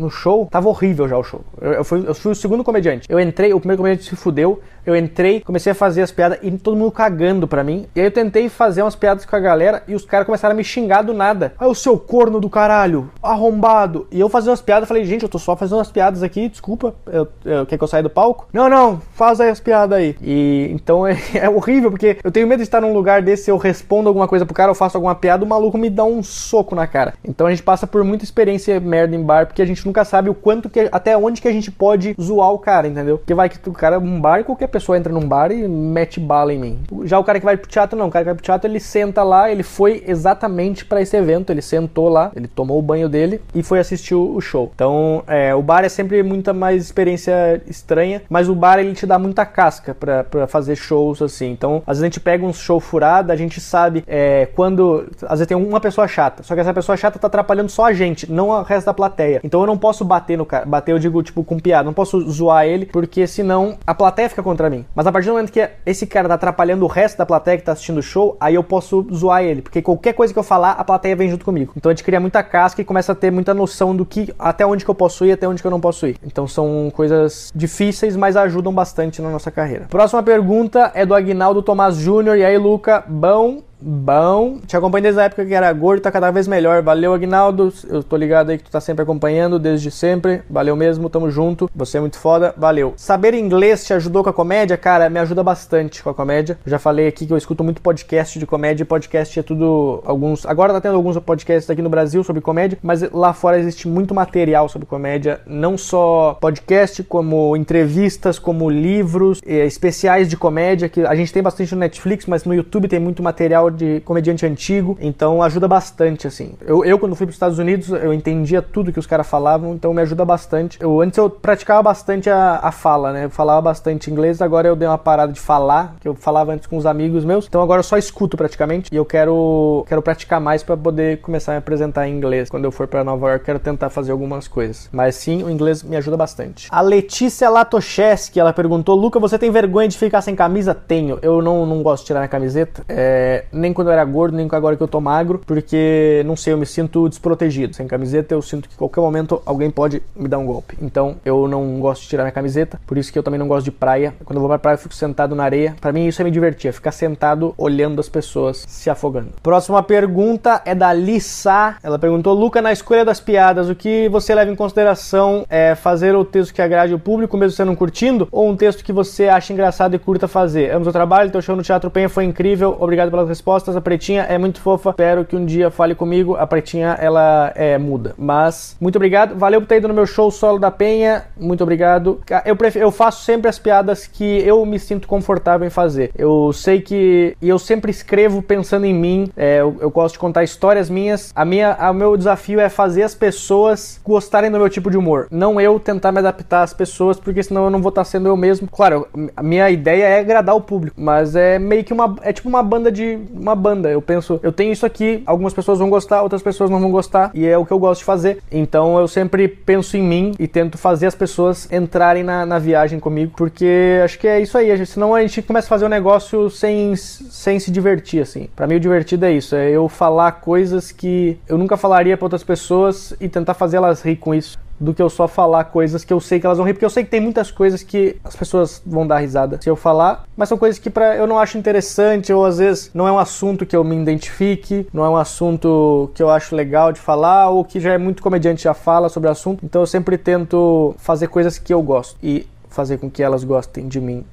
no 0.00 0.10
show, 0.10 0.48
tava 0.50 0.68
horrível 0.68 1.08
já 1.08 1.16
o 1.16 1.22
show. 1.22 1.42
Eu, 1.60 1.72
eu, 1.72 1.84
fui, 1.84 2.04
eu 2.06 2.14
fui 2.14 2.32
o 2.32 2.34
segundo 2.34 2.64
comediante. 2.64 3.06
Eu 3.08 3.20
entrei, 3.20 3.52
o 3.52 3.60
primeiro 3.60 3.82
comediante 3.82 4.08
se 4.08 4.16
fudeu, 4.16 4.60
eu 4.84 4.96
entrei, 4.96 5.40
comecei 5.40 5.72
a 5.72 5.74
fazer 5.74 6.02
as 6.02 6.10
piadas 6.10 6.38
e 6.42 6.50
todo 6.52 6.76
mundo 6.76 6.90
cagando 6.90 7.46
pra 7.46 7.62
mim. 7.62 7.86
E 7.94 8.00
aí 8.00 8.06
eu 8.06 8.10
tentei 8.10 8.48
fazer 8.48 8.82
umas 8.82 8.96
piadas 8.96 9.24
com 9.24 9.36
a 9.36 9.40
galera 9.40 9.82
e 9.86 9.94
os 9.94 10.04
caras 10.04 10.26
começaram 10.26 10.54
a 10.54 10.56
me 10.56 10.64
xingar 10.64 11.02
do 11.02 11.12
nada. 11.12 11.52
Ah, 11.58 11.68
o 11.68 11.74
seu 11.74 11.98
corno 11.98 12.40
do 12.40 12.48
caralho, 12.48 13.10
arrombado. 13.22 14.06
E 14.10 14.18
eu 14.18 14.28
fazia 14.28 14.50
umas 14.50 14.62
piadas, 14.62 14.88
falei, 14.88 15.04
gente, 15.04 15.22
eu 15.22 15.28
tô 15.28 15.38
só 15.38 15.54
fazendo 15.54 15.78
umas 15.78 15.90
piadas 15.90 16.22
aqui, 16.22 16.48
desculpa, 16.48 16.94
eu, 17.06 17.28
eu, 17.44 17.66
quer 17.66 17.76
que 17.76 17.84
eu 17.84 17.88
saia 17.88 18.02
do 18.02 18.10
palco? 18.10 18.48
Não, 18.52 18.68
não, 18.68 19.00
faz 19.12 19.40
aí 19.40 19.50
as 19.50 19.60
piadas 19.60 19.98
aí. 19.98 20.16
E 20.22 20.68
então 20.72 21.06
é, 21.06 21.16
é, 21.34 21.48
horrível, 21.48 21.90
porque 21.90 22.18
eu 22.22 22.30
tenho 22.30 22.46
medo 22.46 22.58
de 22.58 22.64
estar 22.64 22.80
num 22.80 22.92
lugar 22.92 23.22
desse, 23.22 23.44
se 23.44 23.50
eu 23.50 23.58
respondo 23.58 24.08
alguma 24.08 24.26
coisa 24.26 24.46
pro 24.46 24.54
cara, 24.54 24.70
eu 24.70 24.74
faço 24.74 24.96
alguma 24.96 25.14
piada, 25.14 25.44
o 25.44 25.48
maluco 25.48 25.76
me 25.76 25.90
dá 25.90 26.04
um 26.04 26.22
soco 26.22 26.74
na 26.74 26.86
cara. 26.86 27.14
Então 27.24 27.46
a 27.46 27.50
gente 27.50 27.62
passa 27.62 27.86
por 27.86 28.02
muita 28.02 28.24
experiência 28.24 28.80
merda 28.80 29.14
em 29.14 29.22
bar, 29.22 29.46
porque 29.46 29.62
a 29.62 29.66
gente 29.66 29.86
nunca 29.90 30.04
sabe 30.04 30.30
o 30.30 30.34
quanto 30.34 30.70
que, 30.70 30.88
até 30.92 31.16
onde 31.16 31.42
que 31.42 31.48
a 31.48 31.52
gente 31.52 31.70
pode 31.70 32.14
zoar 32.20 32.52
o 32.52 32.58
cara, 32.58 32.86
entendeu? 32.86 33.18
Porque 33.18 33.34
vai 33.34 33.48
que 33.48 33.68
o 33.68 33.72
cara, 33.72 33.98
um 33.98 34.20
bar, 34.20 34.44
qualquer 34.44 34.68
pessoa 34.68 34.96
entra 34.96 35.12
num 35.12 35.26
bar 35.26 35.50
e 35.50 35.66
mete 35.66 36.20
bala 36.20 36.54
em 36.54 36.58
mim. 36.58 36.78
Já 37.04 37.18
o 37.18 37.24
cara 37.24 37.40
que 37.40 37.44
vai 37.44 37.56
pro 37.56 37.68
teatro, 37.68 37.98
não. 37.98 38.06
O 38.06 38.10
cara 38.10 38.24
que 38.24 38.28
vai 38.28 38.34
pro 38.34 38.44
teatro, 38.44 38.70
ele 38.70 38.78
senta 38.78 39.22
lá, 39.22 39.50
ele 39.50 39.62
foi 39.62 40.04
exatamente 40.06 40.84
para 40.84 41.02
esse 41.02 41.16
evento. 41.16 41.50
Ele 41.50 41.60
sentou 41.60 42.08
lá, 42.08 42.30
ele 42.36 42.46
tomou 42.46 42.78
o 42.78 42.82
banho 42.82 43.08
dele 43.08 43.40
e 43.54 43.62
foi 43.62 43.80
assistir 43.80 44.14
o 44.14 44.40
show. 44.40 44.70
Então, 44.74 45.22
é, 45.26 45.54
o 45.54 45.62
bar 45.62 45.84
é 45.84 45.88
sempre 45.88 46.22
muita 46.22 46.52
mais 46.52 46.84
experiência 46.84 47.60
estranha, 47.66 48.22
mas 48.28 48.48
o 48.48 48.54
bar 48.54 48.78
ele 48.78 48.92
te 48.92 49.06
dá 49.06 49.18
muita 49.18 49.44
casca 49.44 49.94
para 49.94 50.46
fazer 50.46 50.76
shows 50.76 51.20
assim. 51.20 51.50
Então, 51.50 51.82
às 51.86 51.98
vezes 51.98 52.02
a 52.02 52.06
gente 52.06 52.20
pega 52.20 52.46
um 52.46 52.52
show 52.52 52.78
furado, 52.78 53.32
a 53.32 53.36
gente 53.36 53.60
sabe 53.60 54.04
é, 54.06 54.46
quando. 54.54 55.08
Às 55.22 55.40
vezes 55.40 55.46
tem 55.46 55.56
uma 55.56 55.80
pessoa 55.80 56.06
chata, 56.06 56.42
só 56.42 56.54
que 56.54 56.60
essa 56.60 56.72
pessoa 56.72 56.96
chata 56.96 57.18
tá 57.18 57.26
atrapalhando 57.26 57.68
só 57.68 57.86
a 57.86 57.92
gente, 57.92 58.30
não 58.30 58.48
o 58.48 58.62
resto 58.62 58.86
da 58.86 58.94
plateia. 58.94 59.40
Então 59.42 59.60
eu 59.60 59.66
não 59.66 59.78
posso 59.80 60.04
bater 60.04 60.38
no 60.38 60.46
cara. 60.46 60.64
Bater, 60.64 60.92
eu 60.92 60.98
digo, 60.98 61.22
tipo, 61.22 61.42
com 61.42 61.58
piada. 61.58 61.84
Não 61.84 61.92
posso 61.92 62.20
zoar 62.30 62.66
ele, 62.66 62.86
porque 62.86 63.26
senão 63.26 63.78
a 63.86 63.94
plateia 63.94 64.28
fica 64.28 64.42
contra 64.42 64.70
mim. 64.70 64.84
Mas 64.94 65.06
a 65.06 65.12
partir 65.12 65.26
do 65.26 65.32
momento 65.32 65.50
que 65.50 65.68
esse 65.84 66.06
cara 66.06 66.28
tá 66.28 66.34
atrapalhando 66.34 66.84
o 66.84 66.88
resto 66.88 67.18
da 67.18 67.26
plateia 67.26 67.58
que 67.58 67.64
tá 67.64 67.72
assistindo 67.72 67.98
o 67.98 68.02
show, 68.02 68.36
aí 68.38 68.54
eu 68.54 68.62
posso 68.62 69.06
zoar 69.12 69.42
ele. 69.42 69.62
Porque 69.62 69.82
qualquer 69.82 70.12
coisa 70.12 70.32
que 70.32 70.38
eu 70.38 70.44
falar, 70.44 70.72
a 70.72 70.84
plateia 70.84 71.16
vem 71.16 71.28
junto 71.28 71.44
comigo. 71.44 71.72
Então 71.76 71.90
a 71.90 71.94
gente 71.94 72.04
cria 72.04 72.20
muita 72.20 72.42
casca 72.42 72.80
e 72.80 72.84
começa 72.84 73.12
a 73.12 73.14
ter 73.14 73.32
muita 73.32 73.54
noção 73.54 73.96
do 73.96 74.04
que 74.04 74.32
até 74.38 74.64
onde 74.66 74.84
que 74.84 74.90
eu 74.90 74.94
posso 74.94 75.24
ir, 75.24 75.32
até 75.32 75.48
onde 75.48 75.60
que 75.60 75.66
eu 75.66 75.70
não 75.70 75.80
posso 75.80 76.06
ir. 76.06 76.16
Então 76.24 76.46
são 76.46 76.92
coisas 76.94 77.50
difíceis, 77.54 78.16
mas 78.16 78.36
ajudam 78.36 78.72
bastante 78.72 79.22
na 79.22 79.30
nossa 79.30 79.50
carreira. 79.50 79.86
Próxima 79.88 80.22
pergunta 80.22 80.92
é 80.94 81.06
do 81.06 81.14
Agnaldo 81.14 81.62
Tomás 81.62 81.96
Júnior. 81.96 82.36
E 82.36 82.44
aí, 82.44 82.58
Luca, 82.58 83.02
bom 83.08 83.62
Bom, 83.82 84.58
te 84.66 84.76
acompanho 84.76 85.04
desde 85.04 85.20
a 85.20 85.24
época 85.24 85.46
que 85.46 85.54
era 85.54 85.72
gordo, 85.72 86.02
tá 86.02 86.12
cada 86.12 86.30
vez 86.30 86.46
melhor. 86.46 86.82
Valeu, 86.82 87.14
Agnaldo. 87.14 87.72
Eu 87.88 88.02
tô 88.02 88.14
ligado 88.14 88.50
aí 88.50 88.58
que 88.58 88.64
tu 88.64 88.70
tá 88.70 88.80
sempre 88.80 89.02
acompanhando, 89.02 89.58
desde 89.58 89.90
sempre. 89.90 90.42
Valeu 90.50 90.76
mesmo, 90.76 91.08
tamo 91.08 91.30
junto. 91.30 91.70
Você 91.74 91.96
é 91.96 92.00
muito 92.00 92.18
foda, 92.18 92.54
valeu. 92.58 92.92
Saber 92.96 93.32
inglês 93.32 93.84
te 93.84 93.94
ajudou 93.94 94.22
com 94.22 94.28
a 94.28 94.34
comédia? 94.34 94.76
Cara, 94.76 95.08
me 95.08 95.18
ajuda 95.18 95.42
bastante 95.42 96.02
com 96.02 96.10
a 96.10 96.14
comédia. 96.14 96.58
Já 96.66 96.78
falei 96.78 97.08
aqui 97.08 97.26
que 97.26 97.32
eu 97.32 97.38
escuto 97.38 97.64
muito 97.64 97.80
podcast 97.80 98.38
de 98.38 98.46
comédia. 98.46 98.84
Podcast 98.84 99.40
é 99.40 99.42
tudo. 99.42 100.02
alguns. 100.04 100.44
Agora 100.44 100.74
tá 100.74 100.80
tendo 100.80 100.96
alguns 100.96 101.16
podcasts 101.18 101.70
aqui 101.70 101.80
no 101.80 101.88
Brasil 101.88 102.22
sobre 102.22 102.42
comédia, 102.42 102.78
mas 102.82 103.00
lá 103.10 103.32
fora 103.32 103.58
existe 103.58 103.88
muito 103.88 104.14
material 104.14 104.68
sobre 104.68 104.86
comédia. 104.86 105.40
Não 105.46 105.78
só 105.78 106.36
podcast, 106.38 107.02
como 107.04 107.56
entrevistas, 107.56 108.38
como 108.38 108.68
livros, 108.68 109.40
eh, 109.46 109.64
especiais 109.64 110.28
de 110.28 110.36
comédia, 110.36 110.88
que 110.88 111.00
a 111.00 111.14
gente 111.14 111.32
tem 111.32 111.42
bastante 111.42 111.74
no 111.74 111.80
Netflix, 111.80 112.26
mas 112.26 112.44
no 112.44 112.52
YouTube 112.52 112.86
tem 112.86 113.00
muito 113.00 113.22
material 113.22 113.69
de 113.70 114.00
comediante 114.00 114.44
antigo, 114.46 114.96
então 115.00 115.42
ajuda 115.42 115.68
bastante, 115.68 116.26
assim. 116.26 116.54
Eu, 116.60 116.84
eu 116.84 116.98
quando 116.98 117.14
fui 117.14 117.26
para 117.26 117.30
os 117.30 117.36
Estados 117.36 117.58
Unidos, 117.58 117.90
eu 117.90 118.12
entendia 118.12 118.62
tudo 118.62 118.92
que 118.92 118.98
os 118.98 119.06
caras 119.06 119.26
falavam, 119.26 119.74
então 119.74 119.92
me 119.92 120.02
ajuda 120.02 120.24
bastante. 120.24 120.78
Eu, 120.80 121.00
antes 121.00 121.18
eu 121.18 121.28
praticava 121.28 121.82
bastante 121.82 122.28
a, 122.28 122.60
a 122.62 122.72
fala, 122.72 123.12
né? 123.12 123.24
Eu 123.24 123.30
falava 123.30 123.60
bastante 123.62 124.10
inglês, 124.10 124.40
agora 124.40 124.68
eu 124.68 124.76
dei 124.76 124.88
uma 124.88 124.98
parada 124.98 125.32
de 125.32 125.40
falar, 125.40 125.96
que 126.00 126.08
eu 126.08 126.14
falava 126.14 126.52
antes 126.52 126.66
com 126.66 126.76
os 126.76 126.86
amigos 126.86 127.24
meus, 127.24 127.46
então 127.46 127.62
agora 127.62 127.80
eu 127.80 127.84
só 127.84 127.96
escuto 127.96 128.36
praticamente, 128.36 128.88
e 128.92 128.96
eu 128.96 129.04
quero, 129.04 129.84
quero 129.88 130.02
praticar 130.02 130.40
mais 130.40 130.62
para 130.62 130.76
poder 130.76 131.20
começar 131.20 131.52
a 131.52 131.54
me 131.54 131.58
apresentar 131.58 132.08
em 132.08 132.16
inglês. 132.16 132.48
Quando 132.48 132.64
eu 132.64 132.72
for 132.72 132.86
para 132.86 133.04
Nova 133.04 133.28
York, 133.28 133.44
quero 133.44 133.58
tentar 133.58 133.90
fazer 133.90 134.12
algumas 134.12 134.48
coisas. 134.48 134.88
Mas 134.92 135.14
sim, 135.14 135.42
o 135.42 135.50
inglês 135.50 135.82
me 135.82 135.96
ajuda 135.96 136.16
bastante. 136.16 136.68
A 136.70 136.80
Letícia 136.80 137.48
Latocheski, 137.48 138.40
ela 138.40 138.52
perguntou, 138.52 138.96
Luca, 138.96 139.18
você 139.18 139.38
tem 139.38 139.50
vergonha 139.50 139.88
de 139.88 139.96
ficar 139.96 140.20
sem 140.20 140.34
camisa? 140.34 140.74
Tenho. 140.74 141.18
Eu 141.22 141.40
não, 141.42 141.66
não 141.66 141.82
gosto 141.82 142.02
de 142.02 142.06
tirar 142.08 142.20
minha 142.20 142.28
camiseta, 142.28 142.82
é, 142.88 143.44
nem 143.60 143.72
quando 143.72 143.88
eu 143.88 143.92
era 143.92 144.04
gordo, 144.04 144.36
nem 144.36 144.48
agora 144.50 144.76
que 144.76 144.82
eu 144.82 144.88
tô 144.88 145.00
magro, 145.00 145.40
porque, 145.46 146.22
não 146.26 146.36
sei, 146.36 146.52
eu 146.52 146.58
me 146.58 146.66
sinto 146.66 147.08
desprotegido. 147.08 147.74
Sem 147.74 147.86
camiseta, 147.86 148.34
eu 148.34 148.42
sinto 148.42 148.68
que 148.68 148.76
qualquer 148.76 149.00
momento 149.00 149.40
alguém 149.46 149.70
pode 149.70 150.02
me 150.16 150.28
dar 150.28 150.38
um 150.38 150.46
golpe. 150.46 150.76
Então, 150.80 151.16
eu 151.24 151.46
não 151.46 151.78
gosto 151.80 152.02
de 152.02 152.08
tirar 152.08 152.24
minha 152.24 152.32
camiseta, 152.32 152.80
por 152.86 152.98
isso 152.98 153.12
que 153.12 153.18
eu 153.18 153.22
também 153.22 153.38
não 153.38 153.46
gosto 153.46 153.64
de 153.64 153.70
praia. 153.70 154.14
Quando 154.24 154.36
eu 154.36 154.40
vou 154.40 154.48
pra 154.48 154.58
praia, 154.58 154.74
eu 154.74 154.78
fico 154.78 154.94
sentado 154.94 155.34
na 155.34 155.44
areia. 155.44 155.76
Para 155.80 155.92
mim, 155.92 156.06
isso 156.06 156.20
é 156.20 156.24
me 156.24 156.30
divertir, 156.30 156.68
é 156.68 156.72
ficar 156.72 156.92
sentado 156.92 157.54
olhando 157.56 158.00
as 158.00 158.08
pessoas 158.08 158.64
se 158.66 158.88
afogando. 158.90 159.28
Próxima 159.42 159.82
pergunta 159.82 160.62
é 160.64 160.74
da 160.74 160.92
Lissa. 160.92 161.76
Ela 161.82 161.98
perguntou, 161.98 162.34
Luca, 162.34 162.62
na 162.62 162.72
escolha 162.72 163.04
das 163.04 163.20
piadas, 163.20 163.68
o 163.68 163.74
que 163.74 164.08
você 164.08 164.34
leva 164.34 164.50
em 164.50 164.56
consideração 164.56 165.44
é 165.48 165.74
fazer 165.74 166.14
o 166.14 166.24
texto 166.24 166.54
que 166.54 166.62
agrade 166.62 166.94
o 166.94 166.98
público, 166.98 167.36
mesmo 167.36 167.56
você 167.56 167.64
não 167.64 167.76
curtindo, 167.76 168.28
ou 168.32 168.48
um 168.48 168.56
texto 168.56 168.84
que 168.84 168.92
você 168.92 169.28
acha 169.28 169.52
engraçado 169.52 169.94
e 169.94 169.98
curta 169.98 170.26
fazer? 170.26 170.70
Amo 170.70 170.88
o 170.88 170.92
trabalho, 170.92 171.30
teu 171.30 171.42
show 171.42 171.54
no 171.54 171.62
Teatro 171.62 171.90
Penha 171.90 172.08
foi 172.08 172.24
incrível, 172.24 172.76
obrigado 172.78 173.10
pelas 173.10 173.28
respostas. 173.28 173.49
A 173.50 173.80
Pretinha 173.80 174.22
é 174.22 174.38
muito 174.38 174.60
fofa, 174.60 174.90
espero 174.90 175.24
que 175.24 175.34
um 175.34 175.44
dia 175.44 175.70
fale 175.70 175.94
comigo. 175.94 176.36
A 176.36 176.46
Pretinha, 176.46 176.96
ela 177.00 177.52
é 177.54 177.76
muda. 177.78 178.14
Mas, 178.16 178.76
muito 178.80 178.96
obrigado, 178.96 179.36
valeu 179.36 179.60
por 179.60 179.66
ter 179.66 179.76
ido 179.76 179.88
no 179.88 179.94
meu 179.94 180.06
show 180.06 180.30
solo 180.30 180.58
da 180.58 180.70
Penha, 180.70 181.24
muito 181.38 181.62
obrigado. 181.62 182.20
Eu, 182.44 182.56
prefiro, 182.56 182.84
eu 182.84 182.90
faço 182.90 183.24
sempre 183.24 183.48
as 183.48 183.58
piadas 183.58 184.06
que 184.06 184.24
eu 184.24 184.64
me 184.64 184.78
sinto 184.78 185.08
confortável 185.08 185.66
em 185.66 185.70
fazer. 185.70 186.10
Eu 186.16 186.52
sei 186.52 186.80
que. 186.80 187.36
E 187.40 187.48
eu 187.48 187.58
sempre 187.58 187.90
escrevo 187.90 188.42
pensando 188.42 188.84
em 188.86 188.94
mim, 188.94 189.30
é, 189.36 189.60
eu, 189.60 189.76
eu, 189.80 189.90
gosto 189.90 190.14
de 190.14 190.18
contar 190.18 190.44
histórias 190.44 190.88
minhas. 190.88 191.32
A 191.34 191.44
minha, 191.44 191.76
o 191.90 191.94
meu 191.94 192.16
desafio 192.16 192.60
é 192.60 192.68
fazer 192.68 193.02
as 193.02 193.14
pessoas 193.14 194.00
gostarem 194.04 194.50
do 194.50 194.58
meu 194.58 194.68
tipo 194.68 194.90
de 194.90 194.96
humor, 194.96 195.26
não 195.30 195.60
eu 195.60 195.78
tentar 195.78 196.12
me 196.12 196.18
adaptar 196.18 196.62
às 196.62 196.72
pessoas, 196.72 197.18
porque 197.18 197.42
senão 197.42 197.64
eu 197.64 197.70
não 197.70 197.82
vou 197.82 197.90
estar 197.90 198.04
sendo 198.04 198.28
eu 198.28 198.36
mesmo. 198.36 198.68
Claro, 198.70 199.06
a 199.36 199.42
minha 199.42 199.70
ideia 199.70 200.04
é 200.04 200.20
agradar 200.20 200.54
o 200.54 200.60
público, 200.60 200.96
mas 201.00 201.34
é 201.36 201.58
meio 201.58 201.84
que 201.84 201.92
uma. 201.92 202.16
É 202.22 202.32
tipo 202.32 202.48
uma 202.48 202.62
banda 202.62 202.90
de. 202.90 203.18
Uma 203.40 203.54
banda. 203.54 203.90
Eu 203.90 204.02
penso, 204.02 204.38
eu 204.42 204.52
tenho 204.52 204.72
isso 204.72 204.84
aqui, 204.84 205.22
algumas 205.24 205.54
pessoas 205.54 205.78
vão 205.78 205.88
gostar, 205.88 206.22
outras 206.22 206.42
pessoas 206.42 206.68
não 206.68 206.78
vão 206.78 206.90
gostar, 206.90 207.30
e 207.32 207.46
é 207.46 207.56
o 207.56 207.64
que 207.64 207.72
eu 207.72 207.78
gosto 207.78 208.00
de 208.00 208.04
fazer. 208.04 208.42
Então 208.52 208.98
eu 208.98 209.08
sempre 209.08 209.48
penso 209.48 209.96
em 209.96 210.02
mim 210.02 210.32
e 210.38 210.46
tento 210.46 210.76
fazer 210.76 211.06
as 211.06 211.14
pessoas 211.14 211.70
entrarem 211.72 212.22
na, 212.22 212.44
na 212.44 212.58
viagem 212.58 213.00
comigo, 213.00 213.32
porque 213.36 214.00
acho 214.04 214.18
que 214.18 214.28
é 214.28 214.40
isso 214.40 214.58
aí. 214.58 214.86
Senão 214.86 215.14
a 215.14 215.20
gente 215.22 215.40
começa 215.42 215.66
a 215.66 215.70
fazer 215.70 215.86
um 215.86 215.88
negócio 215.88 216.50
sem, 216.50 216.94
sem 216.96 217.58
se 217.58 217.70
divertir, 217.70 218.20
assim. 218.22 218.48
Para 218.54 218.66
mim 218.66 218.74
o 218.74 218.80
divertido 218.80 219.24
é 219.24 219.32
isso, 219.32 219.56
é 219.56 219.70
eu 219.70 219.88
falar 219.88 220.32
coisas 220.32 220.92
que 220.92 221.38
eu 221.48 221.56
nunca 221.56 221.76
falaria 221.76 222.16
para 222.16 222.26
outras 222.26 222.44
pessoas 222.44 223.14
e 223.20 223.28
tentar 223.28 223.54
fazer 223.54 223.78
elas 223.78 224.02
rir 224.02 224.16
com 224.16 224.34
isso 224.34 224.58
do 224.80 224.94
que 224.94 225.02
eu 225.02 225.10
só 225.10 225.28
falar 225.28 225.64
coisas 225.64 226.02
que 226.02 226.12
eu 226.12 226.18
sei 226.18 226.40
que 226.40 226.46
elas 226.46 226.56
vão 226.56 226.66
rir, 226.66 226.72
porque 226.72 226.84
eu 226.84 226.90
sei 226.90 227.04
que 227.04 227.10
tem 227.10 227.20
muitas 227.20 227.50
coisas 227.50 227.82
que 227.82 228.16
as 228.24 228.34
pessoas 228.34 228.82
vão 228.84 229.06
dar 229.06 229.18
risada 229.18 229.60
se 229.60 229.68
eu 229.68 229.76
falar, 229.76 230.24
mas 230.34 230.48
são 230.48 230.56
coisas 230.56 230.78
que 230.78 230.88
pra, 230.88 231.14
eu 231.16 231.26
não 231.26 231.38
acho 231.38 231.58
interessante, 231.58 232.32
ou 232.32 232.46
às 232.46 232.58
vezes 232.58 232.90
não 232.94 233.06
é 233.06 233.12
um 233.12 233.18
assunto 233.18 233.66
que 233.66 233.76
eu 233.76 233.84
me 233.84 233.94
identifique, 233.94 234.88
não 234.92 235.04
é 235.04 235.08
um 235.10 235.16
assunto 235.16 236.10
que 236.14 236.22
eu 236.22 236.30
acho 236.30 236.56
legal 236.56 236.92
de 236.92 237.00
falar, 237.00 237.50
ou 237.50 237.64
que 237.64 237.78
já 237.78 237.92
é 237.92 237.98
muito 237.98 238.22
comediante 238.22 238.64
já 238.64 238.72
fala 238.72 239.08
sobre 239.08 239.28
o 239.28 239.32
assunto, 239.32 239.64
então 239.64 239.82
eu 239.82 239.86
sempre 239.86 240.16
tento 240.16 240.94
fazer 240.98 241.28
coisas 241.28 241.58
que 241.58 241.74
eu 241.74 241.82
gosto 241.82 242.16
e 242.22 242.46
fazer 242.70 242.98
com 242.98 243.10
que 243.10 243.22
elas 243.22 243.44
gostem 243.44 243.86
de 243.86 244.00
mim 244.00 244.24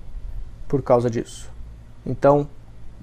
por 0.68 0.82
causa 0.82 1.10
disso. 1.10 1.50
Então, 2.06 2.48